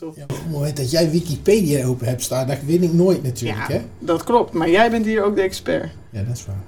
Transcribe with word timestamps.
Microsoft. 0.00 0.16
Ja, 0.16 0.36
op 0.36 0.44
het 0.44 0.50
moment 0.50 0.76
dat 0.76 0.90
jij 0.90 1.10
Wikipedia 1.10 1.86
open 1.86 2.06
hebt 2.06 2.22
staan, 2.22 2.46
dat 2.46 2.62
win 2.62 2.82
ik 2.82 2.92
nooit 2.92 3.22
natuurlijk, 3.22 3.68
Ja, 3.68 3.74
hè? 3.74 3.82
dat 3.98 4.24
klopt. 4.24 4.52
Maar 4.52 4.70
jij 4.70 4.90
bent 4.90 5.04
hier 5.06 5.22
ook 5.22 5.34
de 5.34 5.42
expert. 5.42 5.90
Ja, 6.10 6.22
dat 6.22 6.36
is 6.36 6.46
waar. 6.46 6.64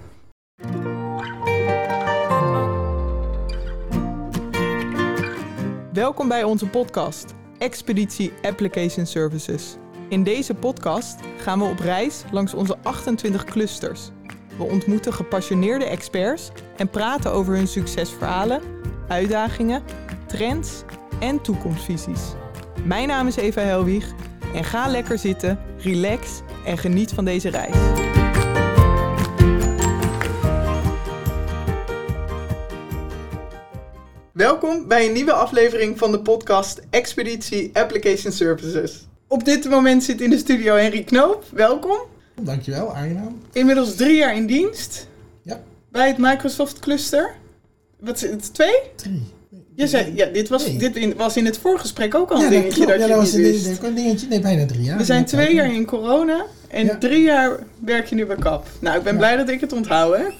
Welkom 5.92 6.28
bij 6.28 6.44
onze 6.44 6.66
podcast, 6.66 7.34
Expeditie 7.58 8.32
Application 8.42 9.06
Services. 9.06 9.76
In 10.08 10.22
deze 10.22 10.54
podcast 10.54 11.20
gaan 11.38 11.58
we 11.58 11.64
op 11.64 11.78
reis 11.78 12.22
langs 12.30 12.54
onze 12.54 12.76
28 12.82 13.44
clusters. 13.44 14.10
We 14.56 14.64
ontmoeten 14.64 15.12
gepassioneerde 15.12 15.84
experts 15.84 16.50
en 16.76 16.90
praten 16.90 17.32
over 17.32 17.54
hun 17.54 17.68
succesverhalen, 17.68 18.60
uitdagingen, 19.08 19.82
trends 20.26 20.82
en 21.20 21.40
toekomstvisies. 21.40 22.20
Mijn 22.84 23.08
naam 23.08 23.26
is 23.26 23.36
Eva 23.36 23.60
Helwig 23.60 24.12
en 24.54 24.64
ga 24.64 24.88
lekker 24.88 25.18
zitten, 25.18 25.58
relax 25.78 26.40
en 26.64 26.78
geniet 26.78 27.12
van 27.12 27.24
deze 27.24 27.48
reis. 27.48 27.74
Welkom 34.32 34.88
bij 34.88 35.06
een 35.06 35.12
nieuwe 35.12 35.32
aflevering 35.32 35.98
van 35.98 36.12
de 36.12 36.20
podcast 36.20 36.80
Expeditie 36.90 37.70
Application 37.72 38.32
Services. 38.32 39.06
Op 39.26 39.44
dit 39.44 39.68
moment 39.68 40.04
zit 40.04 40.20
in 40.20 40.30
de 40.30 40.38
studio 40.38 40.74
Henry 40.74 41.04
Knoop. 41.04 41.44
Welkom. 41.52 41.98
Dankjewel, 42.40 42.94
aangenaam. 42.94 43.40
Inmiddels 43.52 43.94
drie 43.94 44.16
jaar 44.16 44.36
in 44.36 44.46
dienst 44.46 45.08
Ja, 45.42 45.60
bij 45.90 46.08
het 46.08 46.18
Microsoft 46.18 46.78
Cluster. 46.78 47.34
Wat 48.00 48.22
is 48.22 48.30
het? 48.30 48.54
Twee? 48.54 48.80
drie. 48.96 49.22
Je 49.74 49.86
zei, 49.86 50.12
ja, 50.14 50.26
dit 50.26 50.48
was, 50.48 50.66
Nee. 50.66 50.76
dit 50.76 50.96
in, 50.96 51.14
was 51.16 51.36
in 51.36 51.44
het 51.44 51.58
voorgesprek 51.58 52.14
ook 52.14 52.30
al 52.30 52.38
ja, 52.38 52.44
een 52.44 52.50
dingetje 52.50 52.86
dat, 52.86 52.96
klopt. 52.96 53.00
ja, 53.00 53.06
je 53.06 53.10
dat 53.12 53.20
was 53.20 53.32
niet 53.32 53.44
een, 53.46 53.52
wist. 53.52 53.96
dingetje. 53.96 54.26
Nee, 54.28 54.40
bijna 54.40 54.66
drie 54.66 54.82
jaar. 54.82 54.98
We 54.98 55.04
zijn 55.04 55.20
Ja, 55.20 55.24
twee 55.26 55.54
jaar 55.54 55.74
in 55.74 55.84
corona 55.86 56.44
en 56.68 56.84
Ja. 56.86 56.98
drie 56.98 57.22
jaar 57.22 57.58
werk 57.84 58.06
je 58.06 58.14
nu 58.14 58.26
bij 58.26 58.36
KAP. 58.36 58.66
Nou, 58.78 58.96
ik 58.98 59.02
ben 59.02 59.12
Ja. 59.12 59.18
blij 59.18 59.36
dat 59.36 59.48
ik 59.48 59.60
het 59.60 59.72
onthouden 59.72 60.20
heb. 60.20 60.34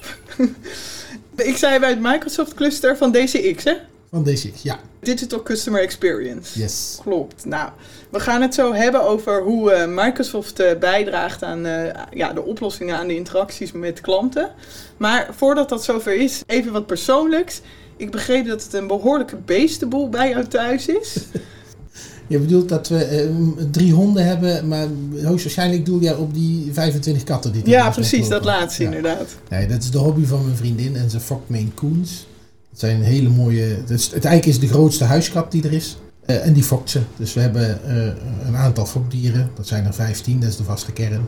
ik 1.47 1.57
zei 1.57 1.79
bij 1.79 1.89
het 1.89 1.99
Microsoft 2.01 2.53
Cluster 2.53 2.97
van 2.97 3.11
DCX, 3.11 3.63
hè? 3.63 3.73
Van 4.09 4.23
DCX, 4.23 4.61
ja. 4.61 4.79
Digital 4.99 5.43
Customer 5.43 5.81
Experience. 5.81 6.59
Yes. 6.59 6.97
Klopt. 7.01 7.45
Nou, 7.45 7.69
we 8.09 8.19
gaan 8.19 8.41
het 8.41 8.53
zo 8.53 8.73
hebben 8.73 9.01
over 9.03 9.41
hoe 9.41 9.71
eh, 9.71 9.87
Microsoft 9.87 10.59
eh, 10.59 10.77
bijdraagt 10.79 11.43
aan 11.43 11.65
eh, 11.65 11.93
ja, 12.11 12.33
de 12.33 12.43
oplossingen 12.43 12.97
aan 12.97 13.07
de 13.07 13.15
interacties 13.15 13.71
met 13.71 14.01
klanten. 14.01 14.49
Maar 14.97 15.27
voordat 15.35 15.69
dat 15.69 15.83
zover 15.83 16.13
is, 16.15 16.41
even 16.47 16.71
wat 16.71 16.85
persoonlijks. 16.85 17.61
Ik 18.03 18.11
begreep 18.11 18.47
dat 18.47 18.63
het 18.63 18.73
een 18.73 18.87
behoorlijke 18.87 19.37
beestenboel 19.45 20.09
bij 20.09 20.29
jou 20.29 20.47
thuis 20.47 20.87
is. 20.87 21.17
Je 22.27 22.39
bedoelt 22.39 22.69
dat 22.69 22.87
we 22.87 23.03
eh, 23.03 23.27
drie 23.71 23.93
honden 23.93 24.25
hebben, 24.25 24.67
maar 24.67 24.87
hoogstwaarschijnlijk 25.23 25.85
doel 25.85 25.99
jij 25.99 26.15
op 26.15 26.33
die 26.33 26.73
25 26.73 27.23
katten 27.23 27.51
die 27.51 27.63
er 27.63 27.69
ja, 27.69 27.89
precies, 27.89 28.27
dat 28.27 28.45
laatste 28.45 28.83
Ja. 28.83 28.87
inderdaad. 28.87 29.35
Nee, 29.49 29.67
dat 29.67 29.83
is 29.83 29.91
de 29.91 29.97
hobby 29.97 30.25
van 30.25 30.43
mijn 30.45 30.57
vriendin 30.57 30.95
en 30.95 31.09
zijn 31.09 31.21
fokt 31.21 31.49
Maine 31.49 31.73
Coons. 31.73 32.27
Dat 32.69 32.79
zijn 32.79 33.01
hele 33.01 33.29
mooie... 33.29 33.77
Dat 33.81 33.97
is, 33.99 34.05
het 34.05 34.25
eigenlijk 34.25 34.45
is 34.45 34.59
de 34.59 34.73
grootste 34.73 35.03
huiskat 35.03 35.51
die 35.51 35.63
er 35.63 35.73
is. 35.73 35.97
Eh, 36.25 36.45
en 36.45 36.53
die 36.53 36.63
fokt 36.63 36.89
ze. 36.89 36.99
Dus 37.17 37.33
we 37.33 37.39
hebben 37.39 37.83
eh, 37.87 38.47
een 38.47 38.55
aantal 38.55 38.85
fokdieren. 38.85 39.49
Dat 39.55 39.67
zijn 39.67 39.85
er 39.85 39.93
15, 39.93 40.39
dat 40.39 40.49
is 40.49 40.57
de 40.57 40.63
vaste 40.63 40.91
kern. 40.91 41.21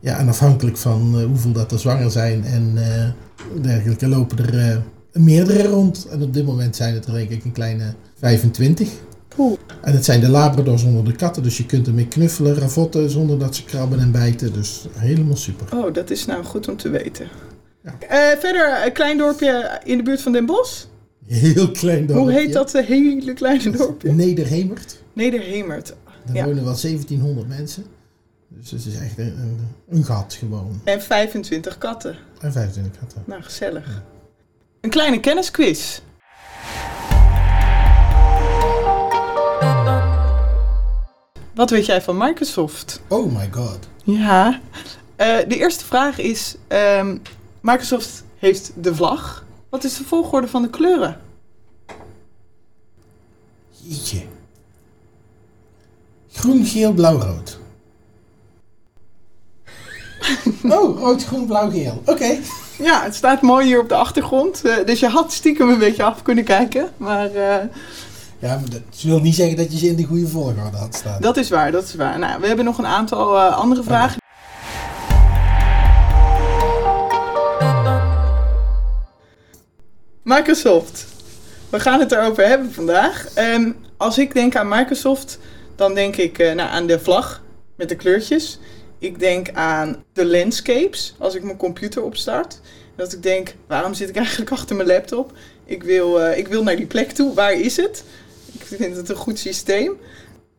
Ja, 0.00 0.18
en 0.18 0.28
afhankelijk 0.28 0.76
van 0.76 1.22
hoeveel 1.22 1.52
dat 1.52 1.72
er 1.72 1.78
zwanger 1.78 2.10
zijn 2.10 2.44
en 2.44 2.78
dergelijke 3.62 4.08
lopen 4.08 4.38
er 4.38 4.82
meerdere 5.12 5.62
rond. 5.68 6.06
En 6.10 6.22
op 6.22 6.34
dit 6.34 6.44
moment 6.44 6.76
zijn 6.76 6.94
het 6.94 7.06
er 7.06 7.12
denk 7.12 7.30
ik 7.30 7.44
een 7.44 7.52
kleine 7.52 7.94
25. 8.18 8.88
Cool. 9.28 9.58
En 9.82 9.92
het 9.92 10.04
zijn 10.04 10.20
de 10.20 10.28
labradors 10.28 10.82
onder 10.82 11.04
de 11.04 11.12
katten, 11.12 11.42
dus 11.42 11.56
je 11.56 11.66
kunt 11.66 11.86
ermee 11.86 12.08
knuffelen, 12.08 12.54
ravotten 12.54 13.10
zonder 13.10 13.38
dat 13.38 13.56
ze 13.56 13.64
krabben 13.64 13.98
en 14.00 14.10
bijten. 14.10 14.52
Dus 14.52 14.86
helemaal 14.92 15.36
super. 15.36 15.76
Oh, 15.78 15.94
dat 15.94 16.10
is 16.10 16.26
nou 16.26 16.44
goed 16.44 16.68
om 16.68 16.76
te 16.76 16.88
weten. 16.88 17.28
Ja. 17.82 17.94
Eh, 18.08 18.38
verder, 18.38 18.82
een 18.86 18.92
klein 18.92 19.18
dorpje 19.18 19.80
in 19.84 19.96
de 19.96 20.02
buurt 20.02 20.22
van 20.22 20.32
Den 20.32 20.46
Bosch. 20.46 20.84
Heel 21.26 21.70
klein 21.70 22.06
dorpje. 22.06 22.22
Hoe 22.22 22.32
heet 22.32 22.52
dat 22.52 22.74
eh, 22.74 22.86
hele 22.86 23.32
kleine 23.32 23.70
dorpje? 23.70 24.12
Nederhemert. 24.12 25.02
Nederhemert. 25.12 25.94
Daar 26.26 26.36
Ja. 26.36 26.44
wonen 26.44 26.64
wel 26.64 26.76
1700 26.80 27.48
mensen. 27.48 27.84
Dus 28.48 28.70
het 28.70 28.86
is 28.86 28.94
echt 28.98 29.18
een, 29.18 29.26
een, 29.38 29.58
een 29.88 30.04
gat 30.04 30.34
gewoon. 30.38 30.80
En 30.84 31.02
25 31.02 31.78
katten. 31.78 32.16
En 32.40 32.52
25 32.52 33.00
katten. 33.00 33.22
Nou, 33.26 33.42
gezellig. 33.42 34.02
Een 34.80 34.90
kleine 34.90 35.20
kennisquiz. 35.20 36.00
Wat 41.54 41.70
weet 41.70 41.86
jij 41.86 42.02
van 42.02 42.16
Microsoft? 42.16 43.00
Oh 43.08 43.32
my 43.32 43.48
god. 43.52 43.78
Ja. 44.04 44.60
Eh, 45.16 45.36
de 45.48 45.56
eerste 45.56 45.84
vraag 45.84 46.18
is: 46.18 46.56
ehm, 46.68 47.16
Microsoft 47.60 48.24
heeft 48.36 48.72
de 48.76 48.94
vlag. 48.94 49.44
Wat 49.68 49.84
is 49.84 49.96
de 49.96 50.04
volgorde 50.04 50.48
van 50.48 50.62
de 50.62 50.70
kleuren? 50.70 51.20
Jeetje. 53.70 54.22
Groen, 56.32 56.64
geel, 56.64 56.92
blauw, 56.92 57.18
rood. 57.18 57.58
oh, 60.78 60.98
rood, 60.98 61.24
groen, 61.24 61.46
blauw, 61.46 61.70
geel. 61.70 62.02
Oké. 62.04 62.38
Ja, 62.78 63.02
het 63.02 63.14
staat 63.14 63.42
mooi 63.42 63.66
hier 63.66 63.80
op 63.80 63.88
de 63.88 63.94
achtergrond. 63.94 64.62
eh, 64.64 64.74
dus 64.86 65.00
je 65.00 65.06
had 65.08 65.32
stiekem 65.32 65.68
een 65.68 65.78
beetje 65.78 66.02
af 66.02 66.22
kunnen 66.22 66.44
kijken. 66.44 66.88
Maar 66.96 67.26
eh, 67.34 67.64
Ja, 68.38 68.54
maar 68.54 68.70
dat 68.70 69.02
wil 69.02 69.20
niet 69.20 69.34
zeggen 69.34 69.56
dat 69.56 69.72
je 69.72 69.78
ze 69.78 69.86
in 69.86 69.96
de 69.96 70.04
goede 70.04 70.28
volgorde 70.28 70.76
had 70.76 70.94
staan. 70.94 71.20
dat 71.20 71.36
is 71.36 71.50
waar, 71.50 71.72
dat 71.72 71.82
is 71.84 71.94
waar. 71.94 72.18
Nou, 72.18 72.40
we 72.40 72.46
hebben 72.46 72.64
nog 72.64 72.78
een 72.78 72.86
aantal 72.86 73.36
eh, 73.36 73.56
andere 73.56 73.82
vragen. 73.82 74.18
Microsoft. 80.22 81.06
We 81.70 81.80
gaan 81.80 82.00
het 82.00 82.12
erover 82.12 82.46
hebben 82.46 82.72
vandaag. 82.72 83.28
Ehm, 83.34 83.72
als 83.96 84.18
ik 84.18 84.34
denk 84.34 84.56
aan 84.56 84.68
Microsoft, 84.68 85.38
dan 85.76 85.94
denk 85.94 86.16
ik 86.16 86.38
nou, 86.38 86.60
aan 86.60 86.86
de 86.86 86.98
vlag 87.00 87.42
met 87.76 87.88
de 87.88 87.94
kleurtjes. 87.96 88.58
Ik 88.98 89.18
denk 89.18 89.50
aan 89.52 90.04
de 90.12 90.26
landscapes 90.26 91.14
als 91.18 91.34
ik 91.34 91.42
mijn 91.42 91.56
computer 91.56 92.02
opstart. 92.02 92.60
Dat 92.96 93.12
ik 93.12 93.22
denk, 93.22 93.54
waarom 93.66 93.94
zit 93.94 94.08
ik 94.08 94.16
eigenlijk 94.16 94.50
achter 94.56 94.76
mijn 94.76 94.88
laptop? 94.88 95.32
Ik 95.64 95.82
wil, 95.82 96.20
eh, 96.20 96.38
ik 96.38 96.48
wil 96.48 96.62
naar 96.62 96.76
die 96.76 96.86
plek 96.86 97.10
toe. 97.10 97.34
Waar 97.34 97.52
is 97.52 97.76
het? 97.76 98.04
Ik 98.52 98.62
vind 98.64 98.96
het 98.96 99.08
een 99.08 99.16
goed 99.16 99.38
systeem. 99.38 99.92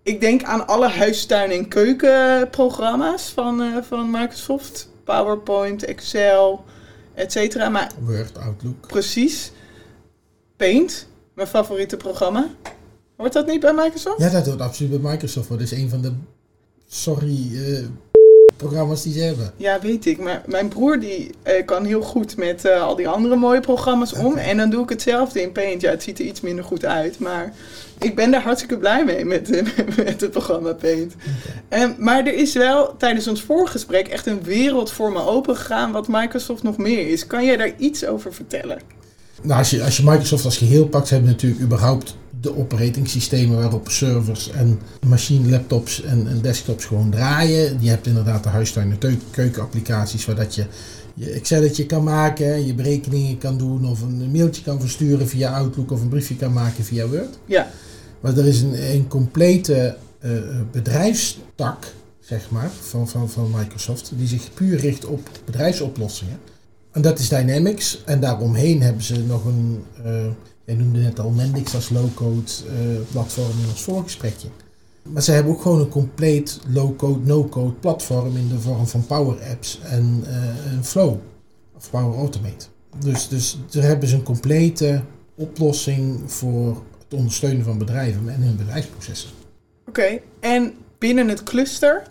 Ik 0.04 0.22
denk 0.22 0.44
aan 0.44 0.68
alle 0.68 0.88
huistuin- 0.88 1.52
en 1.52 1.68
keukenprogramma's 1.68 3.30
van, 3.30 3.62
eh, 3.62 3.78
van 3.84 4.12
Microsoft. 4.12 4.90
PowerPoint, 5.04 5.86
Excel, 5.86 6.64
et 7.14 7.32
cetera. 7.32 7.70
Maar 7.70 7.92
Word, 8.00 8.38
Outlook. 8.38 8.88
precies, 8.88 9.52
Paint, 10.58 11.08
mijn 11.34 11.48
favoriete 11.48 11.98
programma. 11.98 12.48
Hoort 13.16 13.34
dat 13.34 13.48
niet 13.48 13.60
bij 13.60 13.74
Microsoft? 13.74 14.20
Ja, 14.20 14.30
dat 14.30 14.46
hoort 14.46 14.62
absoluut 14.62 15.02
bij 15.02 15.12
Microsoft. 15.12 15.50
Dat 15.50 15.60
is 15.62 15.72
een 15.72 15.90
van 15.90 16.02
de, 16.02 16.14
sorry, 16.88 17.50
eh, 17.66 17.86
programma's 18.60 19.04
die 19.04 19.14
ze 19.14 19.20
hebben. 19.20 19.52
Ja, 19.58 19.80
weet 19.82 20.06
ik. 20.06 20.18
Maar 20.18 20.42
mijn 20.46 20.68
broer 20.68 21.00
die 21.00 21.32
eh, 21.44 21.66
kan 21.66 21.86
heel 21.86 22.02
goed 22.02 22.38
met 22.38 22.66
eh, 22.66 22.82
al 22.82 22.96
die 22.96 23.08
andere 23.08 23.36
mooie 23.36 23.60
programma's 23.60 24.14
om. 24.14 24.38
En 24.38 24.58
dan 24.58 24.70
doe 24.70 24.84
ik 24.84 24.90
hetzelfde 24.90 25.42
in 25.42 25.52
Paint. 25.52 25.82
Ja, 25.82 25.90
het 25.90 26.04
ziet 26.04 26.20
er 26.20 26.26
iets 26.26 26.42
minder 26.42 26.64
goed 26.64 26.86
uit. 26.86 27.20
Maar 27.20 27.54
ik 28.00 28.16
ben 28.16 28.32
daar 28.32 28.42
hartstikke 28.42 28.78
blij 28.78 29.06
mee 29.06 29.26
met, 29.26 29.50
met 30.06 30.22
het 30.22 30.32
programma 30.32 30.74
Paint. 30.74 31.14
Eh, 31.70 31.84
maar 31.98 32.26
er 32.26 32.34
is 32.34 32.54
wel 32.54 32.98
tijdens 32.98 33.28
ons 33.28 33.42
voorgesprek 33.42 34.08
echt 34.08 34.26
een 34.26 34.44
wereld 34.44 34.92
voor 34.92 35.12
me 35.12 35.26
opengegaan 35.26 35.92
wat 35.92 36.08
Microsoft 36.08 36.64
nog 36.64 36.78
meer 36.78 37.08
is. 37.08 37.28
Kan 37.28 37.46
jij 37.46 37.58
daar 37.58 37.74
iets 37.78 38.06
over 38.06 38.34
vertellen? 38.34 38.80
Nou, 39.42 39.60
als 39.60 39.70
je, 39.70 39.84
als 39.84 39.98
je 39.98 40.04
Microsoft 40.04 40.46
als 40.46 40.58
geheel 40.58 40.88
pakt, 40.88 41.08
ze 41.08 41.14
hebben 41.14 41.32
natuurlijk 41.32 41.62
überhaupt 41.62 42.16
de 42.42 42.58
operatingsystemen 42.58 43.58
waarop 43.58 43.90
servers 43.90 44.50
en 44.50 44.80
machine 45.08 45.50
laptops 45.50 46.02
en, 46.02 46.28
en 46.28 46.42
desktops 46.42 46.86
gewoon 46.86 47.10
draaien. 47.10 47.78
Je 47.80 47.90
hebt 47.90 48.08
inderdaad 48.08 48.44
de 48.44 48.50
huistuin- 48.50 48.98
en 49.02 49.20
keukenapplicaties 49.32 50.26
waar 50.26 50.36
dat 50.36 50.56
je 50.56 50.66
je 51.14 51.30
Excelletje 51.32 51.86
kan 51.86 52.04
maken, 52.04 52.66
je 52.66 52.74
berekeningen 52.74 53.38
kan 53.38 53.58
doen 53.58 53.86
of 53.86 54.02
een 54.02 54.32
mailtje 54.32 54.64
kan 54.64 54.80
versturen 54.80 55.28
via 55.28 55.54
Outlook 55.54 55.92
of 55.92 56.02
een 56.02 56.10
briefje 56.10 56.36
kan 56.36 56.54
maken 56.54 56.84
via 56.84 57.08
Word. 57.08 57.40
Ja, 57.46 57.72
Maar 58.20 58.38
er 58.38 58.48
is 58.48 58.62
een, 58.62 58.92
een 58.92 59.08
complete 59.08 59.98
eh, 60.20 60.32
bedrijfstak, 60.72 61.94
zeg 62.20 62.50
maar, 62.50 62.70
van, 62.82 63.08
van, 63.08 63.30
van 63.30 63.52
Microsoft, 63.58 64.12
die 64.16 64.28
zich 64.28 64.54
puur 64.54 64.80
richt 64.80 65.06
op 65.06 65.30
bedrijfsoplossingen. 65.46 66.40
En 66.92 67.02
dat 67.02 67.20
is 67.20 67.30
Dynamics. 67.30 68.02
En 68.06 68.20
daaromheen 68.20 68.82
hebben 68.82 69.04
ze 69.04 69.24
nog 69.24 69.46
een, 69.46 69.84
eh, 70.04 70.26
jij 70.70 70.78
noemde 70.78 71.00
net 71.00 71.20
al 71.20 71.30
Mendix 71.30 71.76
als 71.76 71.90
low-code 71.90 72.52
eh, 72.68 73.12
platform 73.12 73.60
in 73.64 73.70
ons 73.70 73.82
voorgesprekje. 73.82 74.48
Maar 75.04 75.22
ze 75.22 75.32
hebben 75.32 75.54
ook 75.54 75.62
gewoon 75.62 75.80
een 75.80 75.90
compleet 75.90 76.60
low-code, 76.68 77.26
no-code 77.26 77.74
platform 77.74 78.38
in 78.38 78.48
de 78.48 78.60
vorm 78.60 78.88
van 78.88 79.06
Power 79.06 79.44
Apps 79.52 79.80
en 79.84 80.24
eh, 80.26 80.82
Flow. 80.82 81.16
Of 81.76 81.90
Power 81.90 82.18
Automate. 82.18 82.66
Dus, 83.00 83.28
dus 83.28 83.58
daar 83.70 83.84
hebben 83.84 84.10
ze 84.10 84.16
een 84.16 84.24
complete 84.24 85.02
oplossing 85.36 86.32
voor 86.32 86.84
het 87.04 87.14
ondersteunen 87.14 87.64
van 87.64 87.78
bedrijven 87.78 88.30
en 88.30 88.42
hun 88.42 88.56
bedrijfsprocessen. 88.56 89.30
Oké, 89.88 90.20
en 90.40 90.74
binnen 90.98 91.28
het 91.28 91.44
cluster 91.44 92.04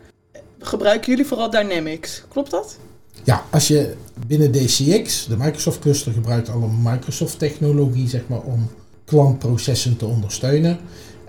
gebruiken 0.59 1.11
jullie 1.11 1.27
vooral 1.27 1.51
Dynamics, 1.51 2.25
klopt 2.29 2.51
dat? 2.51 2.79
Ja, 3.25 3.45
als 3.51 3.69
je 3.69 3.95
binnen 4.27 4.53
DCX, 4.53 5.27
de 5.27 5.37
Microsoft 5.37 5.79
cluster, 5.79 6.13
gebruikt 6.13 6.49
alle 6.49 6.69
Microsoft 6.83 7.39
technologie 7.39 8.09
zeg 8.09 8.23
maar, 8.27 8.41
om 8.41 8.71
klantprocessen 9.05 9.97
te 9.97 10.07
ondersteunen. 10.07 10.79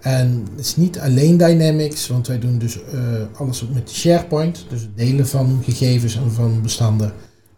En 0.02 0.48
het 0.56 0.66
is 0.66 0.76
niet 0.76 1.00
alleen 1.00 1.38
Dynamics, 1.38 2.08
want 2.08 2.28
wij 2.28 2.40
doen 2.40 2.58
dus 2.58 2.78
uh, 2.78 3.02
alles 3.34 3.64
met 3.74 3.90
SharePoint, 3.90 4.66
dus 4.70 4.82
het 4.82 4.98
delen 4.98 5.28
van 5.28 5.62
gegevens 5.64 6.16
en 6.16 6.32
van 6.32 6.62
bestanden. 6.62 7.14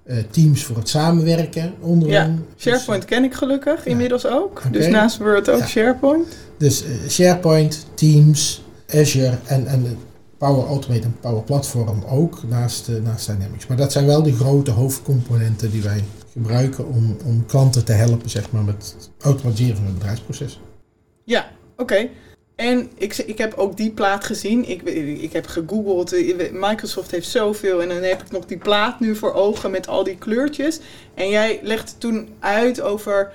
Uh, 0.05 0.17
teams 0.31 0.63
voor 0.63 0.75
het 0.75 0.89
samenwerken 0.89 1.73
onderling. 1.79 2.17
Ja, 2.17 2.35
SharePoint 2.57 3.05
ken 3.05 3.23
ik 3.23 3.33
gelukkig 3.33 3.85
inmiddels 3.85 4.25
ook. 4.27 4.57
Okay. 4.57 4.71
Dus 4.71 4.87
naast 4.87 5.17
Word 5.17 5.49
ook 5.49 5.59
ja. 5.59 5.67
SharePoint. 5.67 6.27
Dus 6.57 6.83
uh, 6.83 7.09
SharePoint, 7.09 7.85
Teams, 7.93 8.63
Azure 8.87 9.37
en, 9.45 9.67
en 9.67 9.97
Power 10.41 10.65
Automate 10.67 11.03
en 11.03 11.17
Power 11.19 11.43
Platform 11.43 12.03
ook 12.03 12.43
naast, 12.43 12.89
uh, 12.89 13.01
naast 13.01 13.27
Dynamics. 13.27 13.67
Maar 13.67 13.77
dat 13.77 13.91
zijn 13.91 14.05
wel 14.05 14.23
de 14.23 14.33
grote 14.33 14.71
hoofdcomponenten 14.71 15.71
die 15.71 15.81
wij 15.81 16.03
gebruiken 16.31 16.87
om, 16.87 17.17
om 17.25 17.45
klanten 17.45 17.85
te 17.85 17.91
helpen 17.91 18.29
zeg 18.29 18.51
maar, 18.51 18.63
met 18.63 18.95
het 18.97 19.09
automatiseren 19.19 19.75
van 19.75 19.85
het 19.85 19.93
bedrijfsproces. 19.93 20.59
Ja, 21.23 21.51
oké. 21.77 22.09
En 22.55 22.89
ik, 22.97 23.17
ik 23.17 23.37
heb 23.37 23.53
ook 23.53 23.77
die 23.77 23.91
plaat 23.91 24.25
gezien. 24.25 24.69
Ik, 24.69 24.81
ik 25.21 25.33
heb 25.33 25.47
gegoogeld. 25.47 26.11
Microsoft 26.51 27.11
heeft 27.11 27.27
zoveel. 27.27 27.81
En 27.81 27.87
dan 27.87 28.01
heb 28.01 28.21
ik 28.21 28.31
nog 28.31 28.45
die 28.45 28.57
plaat 28.57 28.99
nu 28.99 29.15
voor 29.15 29.33
ogen 29.33 29.71
met 29.71 29.87
al 29.87 30.03
die 30.03 30.17
kleurtjes. 30.17 30.79
En 31.13 31.29
jij 31.29 31.59
legde 31.63 31.91
toen 31.97 32.29
uit 32.39 32.81
over 32.81 33.31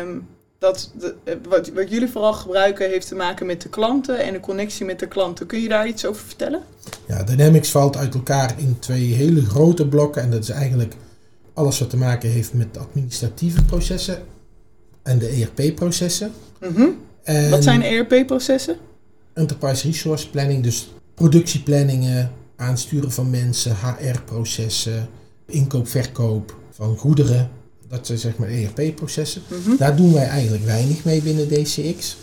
um, 0.00 0.26
dat 0.58 0.90
de, 0.98 1.14
wat, 1.48 1.68
wat 1.68 1.90
jullie 1.90 2.08
vooral 2.08 2.32
gebruiken 2.32 2.88
heeft 2.88 3.08
te 3.08 3.14
maken 3.14 3.46
met 3.46 3.62
de 3.62 3.68
klanten 3.68 4.18
en 4.18 4.32
de 4.32 4.40
connectie 4.40 4.86
met 4.86 4.98
de 4.98 5.08
klanten. 5.08 5.46
Kun 5.46 5.60
je 5.60 5.68
daar 5.68 5.88
iets 5.88 6.06
over 6.06 6.26
vertellen? 6.26 6.62
Ja, 7.06 7.22
Dynamics 7.22 7.70
valt 7.70 7.96
uit 7.96 8.14
elkaar 8.14 8.54
in 8.58 8.78
twee 8.78 9.12
hele 9.12 9.44
grote 9.44 9.88
blokken. 9.88 10.22
En 10.22 10.30
dat 10.30 10.42
is 10.42 10.48
eigenlijk 10.48 10.94
alles 11.54 11.78
wat 11.78 11.90
te 11.90 11.96
maken 11.96 12.30
heeft 12.30 12.52
met 12.52 12.78
administratieve 12.78 13.64
processen 13.64 14.22
en 15.02 15.18
de 15.18 15.48
ERP-processen. 15.56 16.32
Mm 16.60 16.98
Wat 17.50 17.62
zijn 17.62 17.82
ERP-processen? 17.82 18.76
Enterprise 19.32 19.86
Resource 19.86 20.30
Planning, 20.30 20.62
dus 20.62 20.88
productieplanningen, 21.14 22.32
aansturen 22.56 23.12
van 23.12 23.30
mensen, 23.30 23.76
HR-processen, 23.76 25.08
inkoop, 25.46 25.88
verkoop 25.88 26.56
van 26.70 26.96
goederen. 26.96 27.50
Dat 27.88 28.06
zijn 28.06 28.18
zeg 28.18 28.36
maar 28.36 28.48
ERP-processen. 28.48 29.42
Mhm. 29.48 29.76
Daar 29.76 29.96
doen 29.96 30.12
wij 30.12 30.26
eigenlijk 30.26 30.64
weinig 30.64 31.04
mee 31.04 31.22
binnen 31.22 31.48
DCX. 31.48 32.16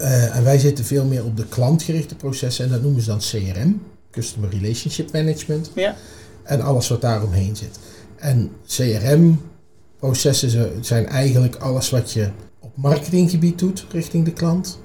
Uh, 0.00 0.36
en 0.36 0.44
wij 0.44 0.58
zitten 0.58 0.84
veel 0.84 1.04
meer 1.04 1.24
op 1.24 1.36
de 1.36 1.46
klantgerichte 1.46 2.14
processen 2.14 2.64
en 2.64 2.70
dat 2.70 2.82
noemen 2.82 3.02
ze 3.02 3.08
dan 3.08 3.18
CRM, 3.18 3.82
Customer 4.10 4.50
Relationship 4.50 5.12
Management. 5.12 5.70
Ja. 5.74 5.96
En 6.42 6.60
alles 6.60 6.88
wat 6.88 7.00
daaromheen 7.00 7.56
zit. 7.56 7.78
En 8.16 8.50
CRM-processen 8.66 10.84
zijn 10.84 11.06
eigenlijk 11.06 11.56
alles 11.56 11.90
wat 11.90 12.12
je 12.12 12.30
op 12.60 12.76
marketinggebied 12.76 13.58
doet 13.58 13.86
richting 13.90 14.24
de 14.24 14.32
klant, 14.32 14.78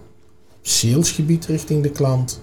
op 0.49 0.67
salesgebied 0.67 1.45
richting 1.45 1.83
de 1.83 1.91
klant, 1.91 2.41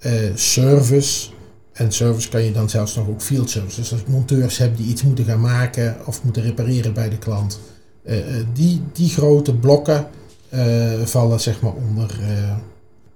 uh, 0.00 0.12
service. 0.34 1.28
En 1.76 1.92
service 1.92 2.28
kan 2.28 2.42
je 2.42 2.52
dan 2.52 2.70
zelfs 2.70 2.94
nog 2.94 3.08
ook 3.08 3.22
field 3.22 3.50
service. 3.50 3.80
Dus 3.80 3.92
als 3.92 4.00
ik 4.00 4.08
monteurs 4.08 4.58
heb 4.58 4.76
die 4.76 4.86
iets 4.86 5.02
moeten 5.02 5.24
gaan 5.24 5.40
maken 5.40 5.96
of 6.06 6.22
moeten 6.24 6.42
repareren 6.42 6.92
bij 6.92 7.08
de 7.08 7.18
klant. 7.18 7.60
Uh, 8.04 8.16
die, 8.52 8.82
die 8.92 9.08
grote 9.08 9.54
blokken 9.54 10.08
uh, 10.54 11.00
vallen 11.00 11.40
zeg 11.40 11.60
maar 11.60 11.74
onder 11.74 12.18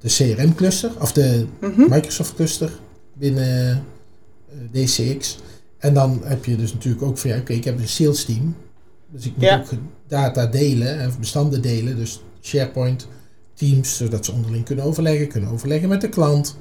de 0.00 0.08
CRM-cluster 0.08 0.90
of 1.00 1.12
de 1.12 1.46
mm 1.60 1.72
-hmm. 1.74 1.86
Microsoft-cluster 1.88 2.70
binnen 3.12 3.84
DCX. 4.72 5.38
En 5.78 5.94
dan 5.94 6.20
heb 6.24 6.44
je 6.44 6.56
dus 6.56 6.72
natuurlijk 6.72 7.02
ook 7.02 7.18
van 7.18 7.30
ja, 7.30 7.38
oké, 7.38 7.52
ik 7.52 7.64
heb 7.64 7.78
een 7.78 7.88
sales 7.88 8.24
team. 8.24 8.56
Dus 9.10 9.26
ik 9.26 9.32
moet 9.36 9.44
Ja. 9.44 9.58
ook 9.58 9.70
data 10.08 10.46
delen, 10.46 11.06
of 11.06 11.18
bestanden 11.18 11.62
delen. 11.62 11.96
Dus 11.96 12.22
SharePoint, 12.42 13.06
Teams, 13.54 13.96
zodat 13.96 14.24
ze 14.24 14.32
onderling 14.32 14.64
kunnen 14.64 14.84
overleggen, 14.84 15.28
kunnen 15.28 15.50
overleggen 15.50 15.88
met 15.88 16.00
de 16.00 16.08
klant. 16.08 16.56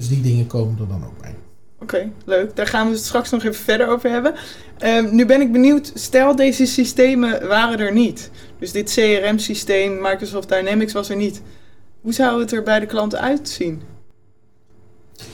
Dus 0.00 0.08
die 0.08 0.20
dingen 0.20 0.46
komen 0.46 0.78
er 0.80 0.88
dan 0.88 1.04
ook 1.04 1.20
bij. 1.20 1.34
Oké, 1.80 2.10
leuk. 2.24 2.56
Daar 2.56 2.66
gaan 2.66 2.86
we 2.86 2.92
het 2.94 3.04
straks 3.04 3.30
nog 3.30 3.42
even 3.44 3.64
verder 3.64 3.88
over 3.88 4.10
hebben. 4.10 4.34
Ehm, 4.78 5.14
nu 5.14 5.26
ben 5.26 5.40
ik 5.40 5.52
benieuwd, 5.52 5.90
stel 5.94 6.36
deze 6.36 6.66
systemen 6.66 7.48
waren 7.48 7.78
er 7.78 7.92
niet. 7.92 8.30
Dus 8.58 8.72
dit 8.72 8.92
CRM-systeem, 8.92 9.98
Microsoft 10.02 10.48
Dynamics 10.48 10.92
was 10.92 11.08
er 11.08 11.16
niet. 11.16 11.40
Hoe 12.00 12.12
zou 12.12 12.40
het 12.40 12.52
er 12.52 12.62
bij 12.62 12.80
de 12.80 12.86
klant 12.86 13.14
uitzien? 13.16 13.82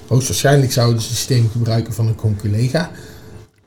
Hoogstwaarschijnlijk 0.07 0.73
zouden 0.73 1.01
ze 1.03 1.09
het 1.09 1.17
systeem 1.17 1.49
gebruiken 1.51 1.93
van 1.93 2.07
een 2.07 2.15
conculega. 2.15 2.91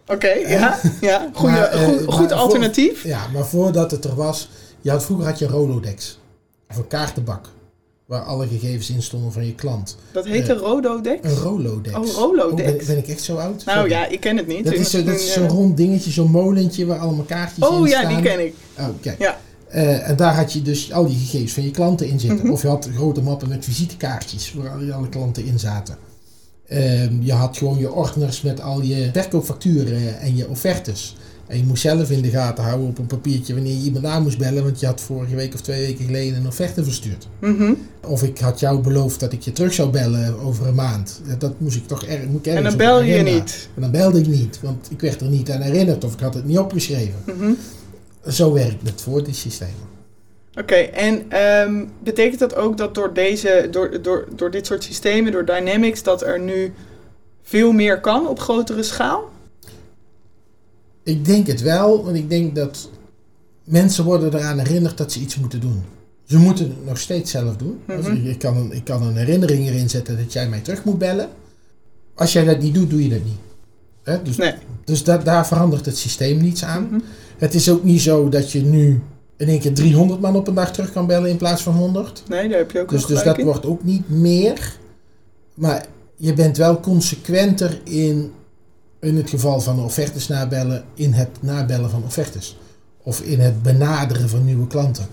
Oké, 0.07 0.29
ja, 0.31 0.79
ja. 1.01 1.29
Goeie, 1.33 1.55
Maar, 1.55 1.67
eh, 1.69 1.87
goed, 1.87 2.15
voor- 2.15 2.33
alternatief. 2.33 3.03
Ja, 3.03 3.27
maar 3.33 3.45
voordat 3.45 3.91
het 3.91 4.05
er 4.05 4.15
was, 4.15 4.49
je 4.81 4.89
had, 4.89 5.05
vroeger 5.05 5.25
had 5.25 5.39
je 5.39 5.47
Rolodex. 5.47 6.19
Of 6.69 6.77
een 6.77 6.87
kaartenbak. 6.87 7.45
Waar 8.09 8.21
alle 8.23 8.47
gegevens 8.47 8.89
in 8.89 9.01
stonden 9.01 9.31
van 9.31 9.45
je 9.45 9.55
klant. 9.55 9.97
Dat 10.11 10.25
heette 10.25 10.53
Rododex. 10.53 11.19
Een 11.31 11.35
Rolodex. 11.35 11.95
Oh, 11.95 12.01
Oh, 12.01 12.15
Rolodex. 12.15 12.77
ben, 12.77 12.85
ben 12.85 12.97
ik 12.97 13.07
echt 13.07 13.21
zo 13.23 13.35
oud? 13.37 13.65
nou 13.65 13.77
Sorry. 13.77 13.91
ja, 13.91 14.07
ik 14.07 14.19
ken 14.19 14.37
het 14.37 14.47
niet. 14.47 14.63
Dat 14.63 14.73
is, 14.73 14.89
zo- 14.89 15.03
dat 15.03 15.15
is 15.19 15.33
zo'n 15.33 15.43
eh, 15.43 15.49
rond 15.49 15.77
dingetje, 15.77 16.11
zo'n 16.11 16.31
molentje 16.31 16.85
waar 16.85 16.99
allemaal 16.99 17.25
kaartjes 17.25 17.57
in 17.69 17.73
Oh 17.75 17.87
ja, 17.87 17.99
staan. 17.99 18.13
die 18.13 18.23
ken 18.23 18.45
ik. 18.45 18.53
Oh, 18.79 18.85
kijk. 19.01 19.19
Ja. 19.19 19.39
Eh, 19.67 20.09
en 20.09 20.15
daar 20.15 20.35
had 20.35 20.53
je 20.53 20.61
dus 20.61 20.91
al 20.93 21.07
die 21.07 21.17
gegevens 21.17 21.53
van 21.53 21.63
je 21.63 21.71
klanten 21.71 22.07
in 22.07 22.19
zitten. 22.19 22.39
Mhm. 22.39 22.51
Of 22.51 22.61
je 22.61 22.67
had 22.67 22.89
grote 22.95 23.21
mappen 23.21 23.49
met 23.49 23.65
visitekaartjes 23.65 24.53
waar 24.53 24.69
alle- 24.71 24.93
alle 24.93 25.09
klanten 25.09 25.45
in 25.45 25.59
zaten. 25.59 25.97
Ehm, 26.67 27.21
je 27.21 27.33
had 27.33 27.57
gewoon 27.57 27.77
je 27.77 27.91
ordners 27.93 28.41
met 28.41 28.61
al 28.61 28.81
je 28.81 29.09
verkoopfacturen 29.13 30.19
en 30.19 30.35
je 30.35 30.47
offertes. 30.49 31.15
En 31.49 31.57
je 31.57 31.63
moest 31.63 31.81
zelf 31.81 32.11
in 32.11 32.21
de 32.21 32.29
gaten 32.29 32.63
houden 32.63 32.87
op 32.87 32.97
een 32.97 33.05
papiertje 33.05 33.53
wanneer 33.53 33.73
je 33.73 33.83
iemand 33.83 34.05
aan 34.05 34.23
moest 34.23 34.37
bellen, 34.37 34.63
want 34.63 34.79
je 34.79 34.85
had 34.85 35.01
vorige 35.01 35.35
week 35.35 35.53
of 35.53 35.61
twee 35.61 35.85
weken 35.85 36.05
geleden 36.05 36.39
een 36.39 36.47
offerte 36.47 36.83
verstuurd. 36.83 37.27
Mhm. 37.39 37.73
Of 38.07 38.23
ik 38.23 38.39
had 38.39 38.59
jou 38.59 38.81
beloofd 38.81 39.19
dat 39.19 39.33
ik 39.33 39.41
je 39.41 39.51
terug 39.51 39.73
zou 39.73 39.89
bellen 39.89 40.39
over 40.39 40.67
een 40.67 40.75
maand. 40.75 41.21
Ja, 41.27 41.35
Dat 41.35 41.59
moest 41.59 41.75
ik 41.75 41.87
toch 41.87 42.05
er, 42.05 42.19
moet 42.29 42.45
ik 42.45 42.53
En 42.53 42.63
dan 42.63 42.77
bel 42.77 43.01
je 43.01 43.21
niet. 43.21 43.69
En 43.75 43.81
dan 43.81 43.91
belde 43.91 44.19
ik 44.19 44.27
niet, 44.27 44.59
want 44.61 44.87
ik 44.91 45.01
werd 45.01 45.21
er 45.21 45.27
niet 45.27 45.51
aan 45.51 45.61
herinnerd 45.61 46.03
of 46.03 46.13
ik 46.13 46.19
had 46.19 46.33
het 46.33 46.45
niet 46.45 46.57
opgeschreven. 46.57 47.15
Mhm. 47.25 47.51
Zo 48.27 48.53
werkt 48.53 48.87
het 48.87 49.01
voor 49.01 49.23
die 49.23 49.33
systemen. 49.33 49.87
Oké, 50.59 50.75
en 50.75 51.31
ehm, 51.31 51.85
betekent 52.03 52.39
dat 52.39 52.55
ook 52.55 52.77
dat 52.77 52.95
door, 52.95 53.13
deze, 53.13 53.67
door, 53.71 54.01
door, 54.01 54.27
door 54.35 54.51
dit 54.51 54.65
soort 54.65 54.83
systemen, 54.83 55.31
door 55.31 55.45
Dynamics, 55.45 56.03
dat 56.03 56.23
er 56.23 56.39
nu 56.39 56.73
veel 57.43 57.71
meer 57.71 58.01
kan 58.01 58.27
op 58.27 58.39
grotere 58.39 58.83
schaal? 58.83 59.29
Ik 61.09 61.25
denk 61.25 61.47
het 61.47 61.61
wel, 61.61 62.03
want 62.03 62.15
ik 62.15 62.29
denk 62.29 62.55
dat 62.55 62.89
mensen 63.63 64.03
worden 64.03 64.33
eraan 64.33 64.57
herinnerd 64.59 64.97
dat 64.97 65.11
ze 65.11 65.19
iets 65.19 65.35
moeten 65.37 65.59
doen. 65.59 65.81
Ze 66.25 66.37
moeten 66.37 66.65
het 66.65 66.85
nog 66.85 66.97
steeds 66.99 67.31
zelf 67.31 67.55
doen. 67.55 67.79
Als 67.97 68.05
ik, 68.07 68.23
ik, 68.23 68.39
kan 68.39 68.57
een, 68.57 68.71
ik 68.71 68.83
kan 68.83 69.01
een 69.03 69.15
herinnering 69.15 69.67
erin 69.67 69.89
zetten 69.89 70.17
dat 70.17 70.33
jij 70.33 70.49
mij 70.49 70.59
terug 70.59 70.83
moet 70.83 70.97
bellen. 70.97 71.29
Als 72.15 72.33
jij 72.33 72.43
dat 72.45 72.59
niet 72.61 72.73
doet, 72.73 72.89
doe 72.89 73.03
je 73.03 73.09
dat 73.09 73.19
niet. 73.23 74.23
Dus 74.25 74.37
Nee. 74.37 74.53
dus 74.83 75.03
da- 75.03 75.17
daar 75.17 75.47
verandert 75.47 75.85
het 75.85 75.97
systeem 75.97 76.41
niets 76.41 76.63
aan. 76.63 76.83
Mhm. 76.83 76.99
Het 77.37 77.53
is 77.53 77.69
ook 77.69 77.83
niet 77.83 78.01
zo 78.01 78.29
dat 78.29 78.51
je 78.51 78.61
nu 78.61 79.01
in 79.37 79.47
één 79.47 79.59
keer 79.59 79.73
300 79.73 80.21
man 80.21 80.35
op 80.35 80.47
een 80.47 80.53
dag 80.53 80.71
terug 80.73 80.91
kan 80.91 81.07
bellen 81.07 81.29
in 81.29 81.37
plaats 81.37 81.61
van 81.63 81.73
100. 81.75 82.23
Nee, 82.27 82.49
daar 82.49 82.57
heb 82.57 82.71
je 82.71 82.79
ook 82.79 82.89
Dus, 82.89 83.05
dus 83.05 83.23
dat 83.23 83.37
in. 83.37 83.45
wordt 83.45 83.65
ook 83.65 83.83
niet 83.83 84.09
meer. 84.09 84.77
Maar 85.53 85.85
je 86.15 86.33
bent 86.33 86.57
wel 86.57 86.79
consequenter 86.79 87.81
in, 87.83 88.31
in 89.01 89.15
het 89.15 89.29
geval 89.29 89.61
van 89.61 89.83
offertes 89.83 90.27
nabellen, 90.27 90.83
in 90.93 91.13
het 91.13 91.29
nabellen 91.41 91.89
van 91.89 92.03
offertes. 92.03 92.57
Of 93.03 93.21
in 93.21 93.39
het 93.39 93.63
benaderen 93.63 94.29
van 94.29 94.45
nieuwe 94.45 94.67
klanten. 94.67 95.07